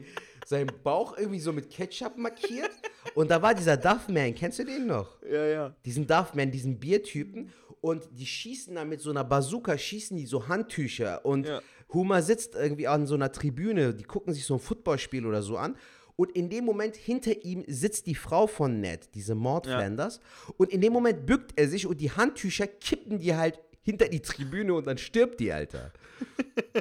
[0.43, 2.71] seinen Bauch irgendwie so mit Ketchup markiert.
[3.13, 5.21] Und da war dieser Duffman, kennst du den noch?
[5.21, 5.76] Ja, ja.
[5.86, 7.51] Diesen Duffman, diesen Biertypen.
[7.80, 11.24] Und die schießen da mit so einer Bazooka, schießen die so Handtücher.
[11.24, 11.61] Und Ja.
[11.93, 15.57] Homer sitzt irgendwie an so einer Tribüne, die gucken sich so ein Footballspiel oder so
[15.57, 15.78] an.
[16.16, 19.78] Und in dem Moment hinter ihm sitzt die Frau von Ned, diese Maud Ja.
[19.78, 20.20] Flanders.
[20.57, 24.22] Und in dem Moment bückt er sich und die Handtücher kippen die halt hinter die
[24.22, 25.91] Tribüne und dann stirbt die, Alter.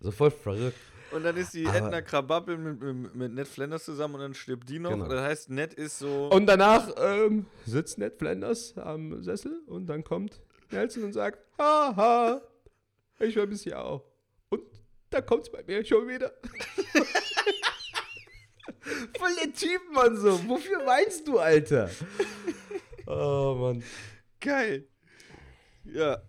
[0.00, 0.78] so voll verrückt.
[1.10, 4.34] Und dann ist die Aber- Edna Krabappel mit, mit, mit Ned Flanders zusammen und dann
[4.34, 4.90] stirbt die noch.
[4.90, 5.08] Genau.
[5.08, 6.28] Das heißt, Ned ist so.
[6.30, 10.38] Und danach ähm, sitzt Ned Flanders am Sessel und dann kommt
[10.70, 12.42] Nelson und sagt, haha,
[13.20, 14.04] ich vermisse ja auch.
[14.50, 14.60] Und
[15.08, 16.30] da kommt's bei mir schon wieder.
[19.18, 20.48] Voll der Typ, Mann, so.
[20.48, 21.90] Wofür weinst du, Alter?
[23.06, 23.82] Oh, Mann.
[24.40, 24.86] geil.
[25.84, 26.22] Ja,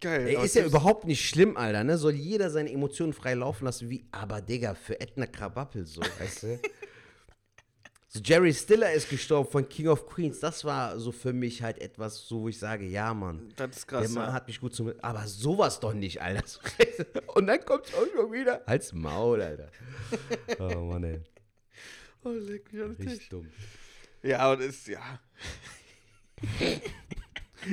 [0.00, 0.28] geil.
[0.28, 1.96] Ey, ist ja überhaupt nicht schlimm, Alter, ne?
[1.96, 6.42] Soll jeder seine Emotionen frei laufen lassen, wie, aber Digga, für Edna Krabappel so, weißt
[6.44, 6.60] du?
[8.08, 10.40] So Jerry Stiller ist gestorben von King of Queens.
[10.40, 13.52] Das war so für mich halt etwas, so wo ich sage, ja, Mann.
[13.56, 14.10] Das ist Der krass.
[14.10, 14.32] Mann ja.
[14.32, 14.92] hat mich gut zum.
[15.02, 16.42] Aber sowas doch nicht, Alter.
[17.34, 18.62] Und dann kommt's auch schon wieder.
[18.66, 19.70] Halt's Maul, Alter.
[20.58, 21.20] Oh Mann, ey.
[22.26, 23.28] Oh, leck mich an den Richtig Tisch.
[23.28, 23.48] dumm.
[24.22, 25.20] Ja, aber das ist, ja.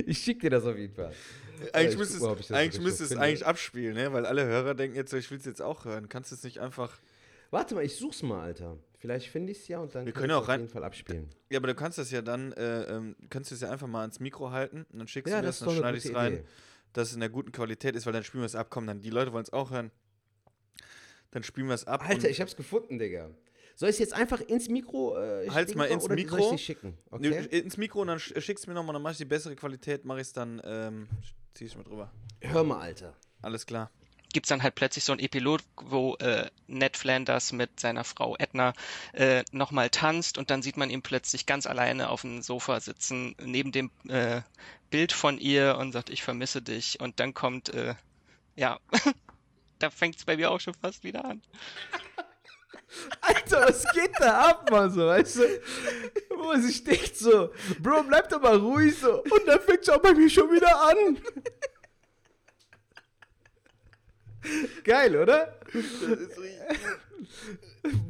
[0.08, 1.14] Ich schick dir das auf jeden Fall.
[1.72, 4.12] Eigentlich ich müsste es, ich eigentlich so müsste es eigentlich abspielen, ne?
[4.12, 6.10] Weil alle Hörer denken jetzt so, ich will es jetzt auch hören.
[6.10, 6.98] Kannst du es nicht einfach.
[7.52, 8.78] Warte mal, ich such's mal, Alter.
[8.98, 11.30] Vielleicht finde ich's ja und dann Wir können auch auf rein- jeden Fall abspielen.
[11.52, 14.02] Ja, aber du kannst das ja dann, äh, ähm, kannst du es ja einfach mal
[14.02, 16.34] ans Mikro halten und dann schickst Ja, du mir das dann schneide ich es rein,
[16.34, 16.44] Idee.
[16.94, 18.68] dass es in der guten Qualität ist, weil dann spielen wir es ab.
[18.72, 19.92] Komm, dann die Leute wollen es auch hören.
[21.32, 22.04] Dann spielen wir es ab.
[22.08, 23.30] Alter, ich hab's gefunden, Digga.
[23.76, 26.38] Soll ich jetzt einfach ins Mikro äh, Halt's mal ins oder Mikro.
[26.42, 26.98] Soll ich schicken?
[27.12, 27.46] Okay.
[27.52, 30.06] ins Mikro und dann sch- schickst du mir nochmal, dann mach ich die bessere Qualität,
[30.06, 31.08] mach ich es dann, ähm,
[31.54, 32.12] zieh ich mal drüber.
[32.42, 33.16] Hör mal, Alter.
[33.42, 33.90] Alles klar.
[34.32, 38.74] gibt's dann halt plötzlich so ein Epilog, wo äh, Ned Flanders mit seiner Frau Edna
[39.14, 43.36] äh, nochmal tanzt und dann sieht man ihn plötzlich ganz alleine auf dem Sofa sitzen,
[43.44, 44.42] neben dem äh,
[44.90, 47.00] Bild von ihr und sagt, ich vermisse dich.
[47.00, 47.94] Und dann kommt, äh,
[48.56, 48.80] ja,
[49.80, 51.42] da fängt's bei mir auch schon fast wieder an.
[53.22, 55.62] Alter, was geht da ab, Mann, so, weißt du?
[56.30, 59.22] Wo man sich denkt so, Bro, bleib doch mal ruhig so.
[59.24, 61.18] Und dann fängt's auch bei mir schon wieder an.
[64.84, 65.60] Geil, oder?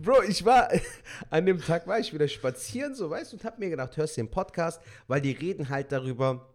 [0.01, 0.69] Bro, ich war,
[1.29, 4.17] an dem Tag war ich wieder spazieren, so, weißt du, und hab mir gedacht, hörst
[4.17, 6.49] du den Podcast, weil die reden halt darüber,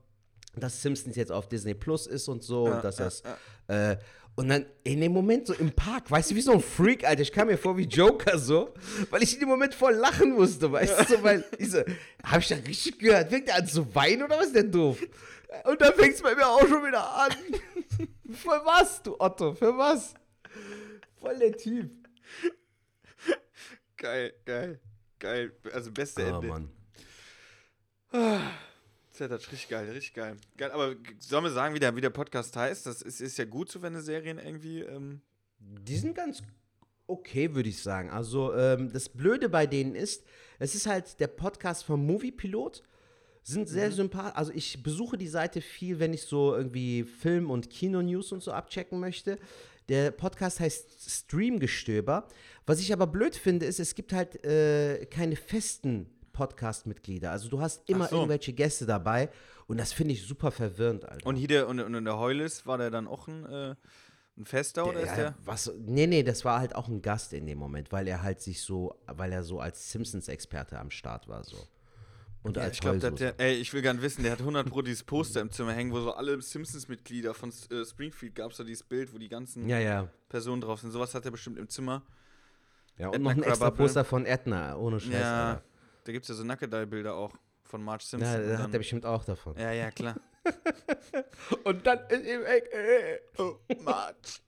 [0.56, 3.22] dass Simpsons jetzt auf Disney Plus ist und so, und dass das,
[3.68, 3.96] äh,
[4.38, 7.22] und dann in dem Moment so im Park, weißt du, wie so ein Freak, Alter,
[7.22, 8.72] ich kam mir vor wie Joker so,
[9.10, 11.82] weil ich in dem Moment voll lachen musste, weißt du, so, weil ich so,
[12.22, 15.02] hab ich da richtig gehört, fängt der an zu weinen oder was ist denn doof?
[15.64, 17.32] Und dann fängt's bei mir auch schon wieder an.
[18.32, 20.14] Für was, du Otto, für was?
[21.18, 21.90] Voll der Typ.
[23.96, 24.78] Geil, geil,
[25.18, 25.52] geil.
[25.72, 26.46] Also beste Ah, Ende.
[26.46, 26.70] Mann.
[29.26, 30.36] Ist richtig geil, richtig geil.
[30.56, 30.70] geil.
[30.70, 32.86] Aber sollen wir sagen, wie der, wie der Podcast heißt?
[32.86, 34.80] Das ist, ist ja gut so, wenn eine Serien irgendwie.
[34.80, 35.20] Ähm,
[35.58, 36.42] Die sind ganz
[37.06, 38.10] okay, würde ich sagen.
[38.10, 40.24] Also, ähm, das Blöde bei denen ist,
[40.58, 42.82] es ist halt der Podcast vom Movie Pilot.
[43.42, 44.36] Sind sehr sympathisch.
[44.36, 48.52] Also, ich besuche die Seite viel, wenn ich so irgendwie Film- und Kino-News und so
[48.52, 49.38] abchecken möchte.
[49.88, 52.28] Der Podcast heißt Streamgestöber.
[52.66, 57.30] Was ich aber blöd finde, ist, es gibt halt äh, keine festen Podcast-Mitglieder.
[57.32, 58.16] Also, du hast immer so.
[58.16, 59.28] irgendwelche Gäste dabei.
[59.66, 61.26] Und das finde ich super verwirrend, Alter.
[61.26, 63.74] und hier der, und, und in der Heulis war der dann auch ein, äh,
[64.38, 65.34] ein Fester oder ist der?
[65.44, 68.40] was, nee, nee, das war halt auch ein Gast in dem Moment, weil er halt
[68.40, 71.58] sich so, weil er so als Simpsons-Experte am Start war, so.
[72.42, 74.80] Und Ja, als ich glaube, der, ey, ich will nicht wissen, der hat 100 Pro
[74.80, 78.64] dieses Poster im Zimmer hängen, wo so alle Simpsons-Mitglieder von äh, Springfield gab es da
[78.64, 80.08] dieses Bild, wo die ganzen Ja, ja.
[80.30, 80.92] Personen drauf sind.
[80.92, 82.04] Sowas hat er bestimmt im Zimmer.
[82.96, 83.70] Ja, und Edna noch ein extra.
[83.70, 85.12] Poster von Edna, ohne Scheiß.
[85.12, 85.62] ja, Alter.
[86.08, 87.34] Da gibt es ja so Nackedei-Bilder auch
[87.64, 88.32] von Marge Simpson.
[88.32, 89.54] Ja, da hat er bestimmt auch davon.
[89.58, 90.16] ja, ja, klar.
[91.64, 94.40] Und dann ist ihm äh, oh, March.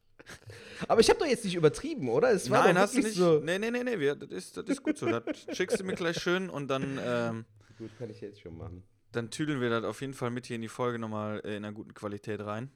[0.89, 2.31] Aber ich habe doch jetzt nicht übertrieben, oder?
[2.31, 3.13] Es war Nein, hast du nicht.
[3.13, 3.41] so.
[3.41, 5.05] Nee, nee, nee, nee, wir, das, ist, das ist gut so.
[5.05, 5.23] Das
[5.55, 7.45] schickst du mir gleich schön und dann, ähm,
[7.77, 8.83] Gut, kann ich jetzt schon machen.
[9.13, 11.65] dann tüdeln wir das auf jeden Fall mit hier in die Folge nochmal äh, in
[11.67, 12.71] einer guten Qualität rein.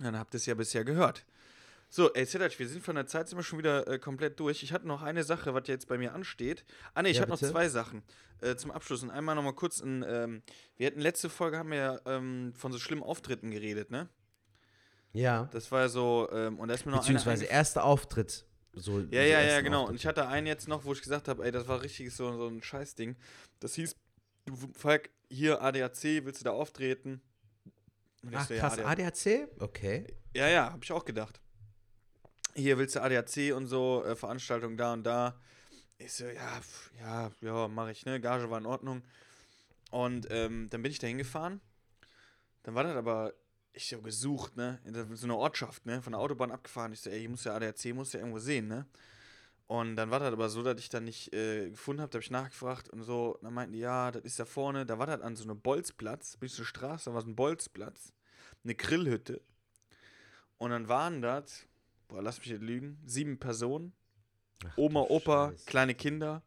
[0.00, 1.24] Dann habt ihr es ja bisher gehört.
[1.94, 4.62] So, ey, Sedac, wir sind von der Zeit sind wir schon wieder äh, komplett durch.
[4.62, 6.64] Ich hatte noch eine Sache, was jetzt bei mir ansteht.
[6.94, 8.02] Ah, ne, ich Ja, hatte noch zwei Sachen
[8.40, 9.02] äh, zum Abschluss.
[9.02, 10.42] Und einmal nochmal kurz ein, ähm,
[10.78, 14.08] wir hatten letzte Folge, haben wir ja ähm, von so schlimmen Auftritten geredet, ne?
[15.12, 15.50] Ja.
[15.52, 18.46] Das war so, ähm, und da ist mir noch eine Beziehungsweise erster Auftritt.
[18.72, 19.80] So Ja, ja, ja, genau.
[19.80, 20.00] Und Auftritte.
[20.00, 22.46] ich hatte einen jetzt noch, wo ich gesagt habe, ey, das war richtig so, so
[22.48, 23.16] ein Scheißding.
[23.60, 23.96] Das hieß,
[24.46, 27.20] du, Falk, hier ADAC, willst du da auftreten?
[28.22, 29.26] Und Ach, so, ja, krass, ADAC.
[29.26, 29.48] ADAC?
[29.60, 30.06] Okay.
[30.34, 31.41] Ja, ja, hab ich auch gedacht.
[32.54, 35.38] Hier willst du ADAC und so, äh, Veranstaltung da und da.
[35.96, 38.20] Ich so, ja, pf, ja, ja, mach ich, ne?
[38.20, 39.02] Gage war in Ordnung.
[39.90, 41.60] Und ähm, dann bin ich da hingefahren.
[42.62, 43.32] Dann war das aber,
[43.72, 44.80] ich so gesucht, ne?
[44.84, 46.02] In so einer Ortschaft, ne?
[46.02, 46.92] Von der Autobahn abgefahren.
[46.92, 48.86] Ich so, ey, ich muss ja ADAC, muss ja irgendwo sehen, ne?
[49.66, 52.24] Und dann war das aber so, dass ich dann nicht äh, gefunden habe, da habe
[52.24, 53.38] ich nachgefragt und so.
[53.40, 54.84] Dann meinten die, ja, das ist da vorne.
[54.84, 57.36] Da war das an so einem Bolzplatz, bin ich zur Straße, da war so ein
[57.36, 58.12] Bolzplatz.
[58.64, 59.40] eine Grillhütte.
[60.58, 61.66] Und dann waren das,
[62.12, 63.92] boah, lass mich nicht lügen, sieben Personen.
[64.64, 65.66] Ach, Oma, Opa, Scheiße.
[65.66, 66.42] kleine Kinder.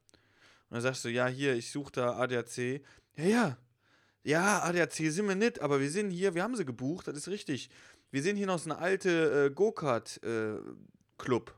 [0.69, 2.81] Und dann sagst du, ja, hier, ich suche da ADAC.
[3.17, 3.57] Ja, ja.
[4.23, 7.27] Ja, ADAC sind wir nicht, aber wir sind hier, wir haben sie gebucht, das ist
[7.27, 7.69] richtig.
[8.11, 11.53] Wir sind hier noch so eine alte äh, Go-Kart-Club.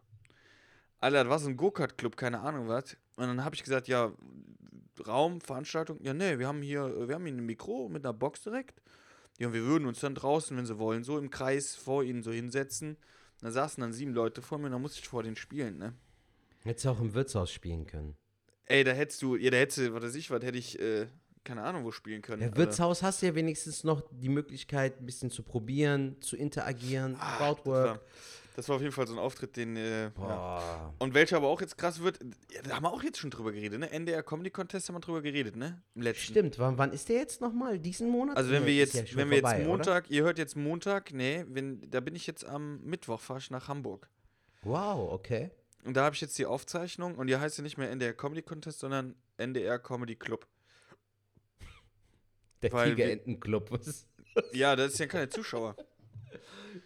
[0.99, 2.97] Alter, das war so ein Go-Kart-Club, keine Ahnung was.
[3.15, 4.11] Und dann habe ich gesagt, ja,
[5.05, 5.99] Raum, Veranstaltung.
[6.01, 8.81] Ja, nee, wir haben hier, äh, wir haben hier ein Mikro mit einer Box direkt.
[9.37, 12.23] Ja, und wir würden uns dann draußen, wenn sie wollen, so im Kreis vor ihnen
[12.23, 12.97] so hinsetzen.
[13.41, 15.93] Da saßen dann sieben Leute vor mir und da musste ich vor denen spielen, ne?
[16.63, 18.15] Hättest du auch im Wirtshaus spielen können.
[18.65, 21.07] Ey, da hättest du, ja, da hättest du, was weiß ich, was hätte ich, äh,
[21.43, 22.43] keine Ahnung, wo spielen können.
[22.43, 22.57] Alter.
[22.57, 27.37] Wirtshaus hast du ja wenigstens noch die Möglichkeit, ein bisschen zu probieren, zu interagieren, Ah,
[27.37, 28.01] Crowdwork.
[28.57, 29.77] Das war, auf jeden Fall so ein Auftritt, den.
[29.77, 30.91] Äh, ja.
[30.97, 32.17] Und welcher aber auch jetzt krass wird,
[32.51, 33.91] ja, da haben wir auch jetzt schon drüber geredet, ne?
[33.91, 35.83] NDR Comedy Contest haben wir drüber geredet, ne?
[35.93, 36.31] Im letzten.
[36.31, 37.77] Stimmt, wann, wann ist der jetzt nochmal?
[37.77, 38.35] Diesen Monat?
[38.35, 39.69] Also wenn Nee, wir jetzt, ja wenn wir vorbei, jetzt oder?
[39.77, 43.51] Montag, ihr hört jetzt Montag, nee, wenn, da bin ich jetzt am Mittwoch, fahre ich
[43.51, 44.09] nach Hamburg.
[44.63, 45.51] Wow, okay.
[45.85, 48.41] Und da habe ich jetzt die Aufzeichnung und die heißt ja nicht mehr NDR Comedy
[48.41, 50.47] Contest, sondern NDR Comedy Club.
[52.63, 53.79] Der Tigerentenclub.
[54.51, 55.75] Ja, das ist ja keine Zuschauer.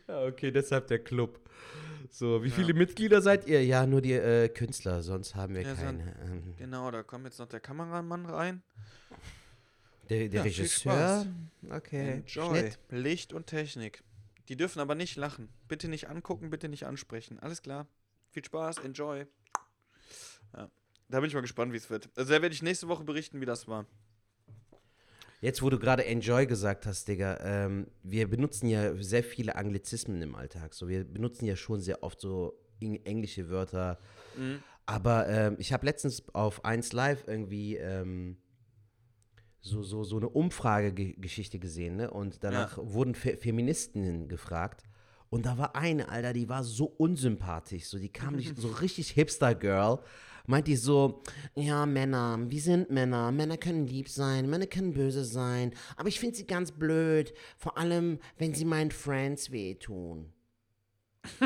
[0.07, 1.39] Ja, okay, deshalb der Club.
[2.09, 2.55] So, wie Ja.
[2.55, 3.63] viele Mitglieder seid ihr?
[3.63, 6.15] Ja, nur die äh, Künstler, sonst haben wir Ja, keine.
[6.25, 8.63] Ähm, Genau, da kommt jetzt noch der Kameramann rein.
[10.09, 11.25] der der Ja, Regisseur?
[11.69, 12.11] Okay.
[12.25, 12.59] Enjoy.
[12.59, 12.79] Schnitt.
[12.89, 14.03] Licht und Technik.
[14.49, 15.47] Die dürfen aber nicht lachen.
[15.69, 17.39] Bitte nicht angucken, bitte nicht ansprechen.
[17.39, 17.87] Alles klar.
[18.31, 19.25] Viel Spaß, enjoy.
[20.55, 20.69] Ja.
[21.07, 22.09] Da bin ich mal gespannt, wie es wird.
[22.15, 23.85] Also da werde ich nächste Woche berichten, wie das war.
[25.41, 30.21] Jetzt, wo du gerade Enjoy gesagt hast, Digga, ähm, wir benutzen ja sehr viele Anglizismen
[30.21, 30.73] im Alltag.
[30.75, 33.97] So, wir benutzen ja schon sehr oft so eng- englische Wörter.
[34.37, 34.61] Mhm.
[34.85, 38.37] Aber ähm, ich habe letztens auf 1 Live irgendwie ähm,
[39.61, 42.11] so, so, so eine Umfragegeschichte gesehen, ne?
[42.11, 44.83] Und danach wurden Fe Feministinnen gefragt.
[45.29, 47.85] Und da war eine, Alter, die war so unsympathisch.
[47.85, 49.99] So, die kam nicht so richtig Hipster-Girl.
[50.47, 51.23] Meint die so,
[51.55, 53.31] ja, Männer, wie sind Männer?
[53.31, 55.73] Männer können lieb sein, Männer können böse sein.
[55.97, 57.33] Aber ich finde sie ganz blöd.
[57.57, 60.31] Vor allem, wenn sie meinen Friends wehtun.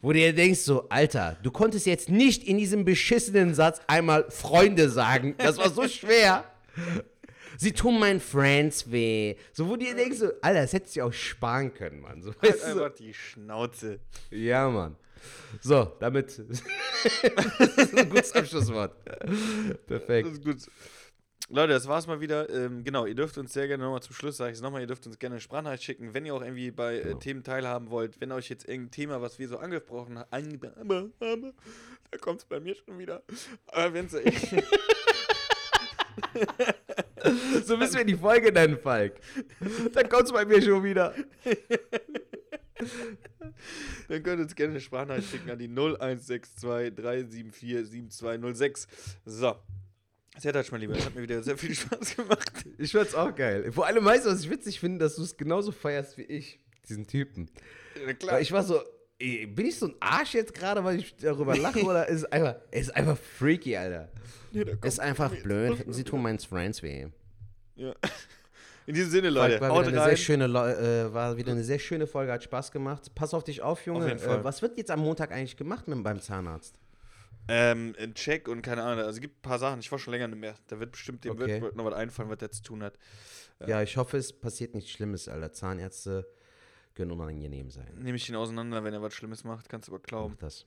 [0.00, 4.30] Wo du dir denkst so, Alter, du konntest jetzt nicht in diesem beschissenen Satz einmal
[4.30, 5.34] Freunde sagen.
[5.38, 6.44] Das war so schwer.
[7.56, 9.36] Sie tun meinen Friends weh.
[9.52, 12.22] So, wo du dir denkst so, Alter, das hättest du auch sparen können, Mann.
[12.22, 14.00] So, Halt einfach die Schnauze.
[14.30, 14.96] Ja, Mann.
[15.60, 16.38] So, damit.
[16.48, 16.62] das
[17.76, 18.92] ist ein gutes Abschlusswort.
[19.86, 20.28] Perfekt.
[20.28, 20.56] Das ist gut.
[21.50, 22.48] Leute, das war's mal wieder.
[22.48, 24.86] Ähm, genau, ihr dürft uns sehr gerne nochmal zum Schluss, sage ich es nochmal, ihr
[24.86, 27.18] dürft uns gerne eine Sprachnachricht schicken, wenn ihr auch irgendwie bei äh, Genau.
[27.18, 31.52] Themen teilhaben wollt, wenn euch jetzt irgendein Thema, was wir so angesprochen haben,
[32.10, 33.22] da kommt es bei mir schon wieder.
[33.66, 34.12] Aber wenn es
[37.64, 39.16] So müssen wir die Folge nennen, Falk.
[39.92, 41.14] Dann kommt's bei mir schon wieder.
[44.08, 48.88] Dann könnt ihr uns gerne eine Sprachnachricht schicken an die 0162 374 7206.
[49.24, 49.56] So.
[50.36, 52.64] Sehr mein Lieber, das hat mir wieder sehr viel Spaß gemacht.
[52.78, 53.70] Ich fand's auch geil.
[53.70, 56.58] Vor allem weißt du, was ich witzig finde, dass du es genauso feierst wie ich,
[56.88, 57.48] diesen Typen.
[57.94, 58.82] Ja, Weil ich war so,
[59.20, 62.24] ey, bin ich so ein Arsch jetzt gerade, weil ich darüber lache oder ist es
[62.24, 64.10] einfach, ist einfach freaky, Alter.
[64.50, 65.84] Ja, Ist einfach blöd.
[65.88, 67.08] Sie tun meinen Friends weh.
[67.76, 67.94] Ja.
[68.86, 70.08] In diesem Sinne, Leute, war, haut wieder eine rein.
[70.10, 73.14] sehr schöne, äh, war wieder eine sehr schöne Folge, hat Spaß gemacht.
[73.14, 74.14] Pass auf dich auf, Junge.
[74.14, 74.26] Auf.
[74.26, 76.78] Äh, was wird jetzt am Montag eigentlich gemacht mit, beim Zahnarzt?
[77.48, 78.98] Ähm, ein Check und keine Ahnung.
[79.00, 79.80] Also es gibt ein paar Sachen.
[79.80, 80.54] Ich war schon länger nicht mehr.
[80.68, 81.60] Da wird bestimmt dem Okay.
[81.60, 82.98] wird noch was einfallen, was der zu tun hat.
[83.66, 83.82] Ja.
[83.82, 85.52] ich hoffe, es passiert nichts Schlimmes, Alter.
[85.52, 86.26] Zahnärzte
[86.94, 87.92] können unangenehm sein.
[87.98, 89.68] Nehme ich ihn auseinander, wenn er was Schlimmes macht.
[89.68, 90.34] Kannst du aber glauben.
[90.34, 90.66] Mach das.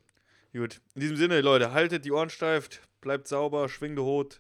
[0.53, 0.81] Gut.
[0.95, 2.69] In diesem Sinne, Leute, haltet die Ohren steif,
[3.01, 4.39] bleibt sauber, schwingt Hut.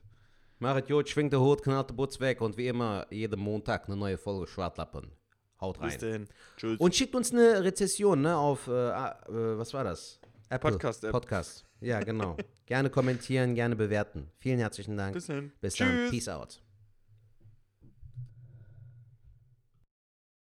[0.59, 3.95] Machet gut, schwingt der Hut, knallt der Butz weg und wie immer, jeden Montag eine
[3.95, 5.11] neue Folge Schwartlappen.
[5.61, 5.99] Haut Bis rein.
[5.99, 6.27] dahin.
[6.55, 6.79] Tschüss.
[6.79, 10.19] Und schickt uns eine Rezession, ne, auf, äh, ah, äh, was war das?
[10.49, 10.71] Apple.
[10.71, 11.11] Podcast-App.
[11.11, 11.65] Podcast.
[11.81, 12.37] Ja, genau.
[12.65, 14.31] gerne kommentieren, gerne bewerten.
[14.39, 15.13] Vielen herzlichen Dank.
[15.13, 15.51] Bis dahin.
[15.59, 16.09] Bis dann.
[16.09, 16.61] Peace out.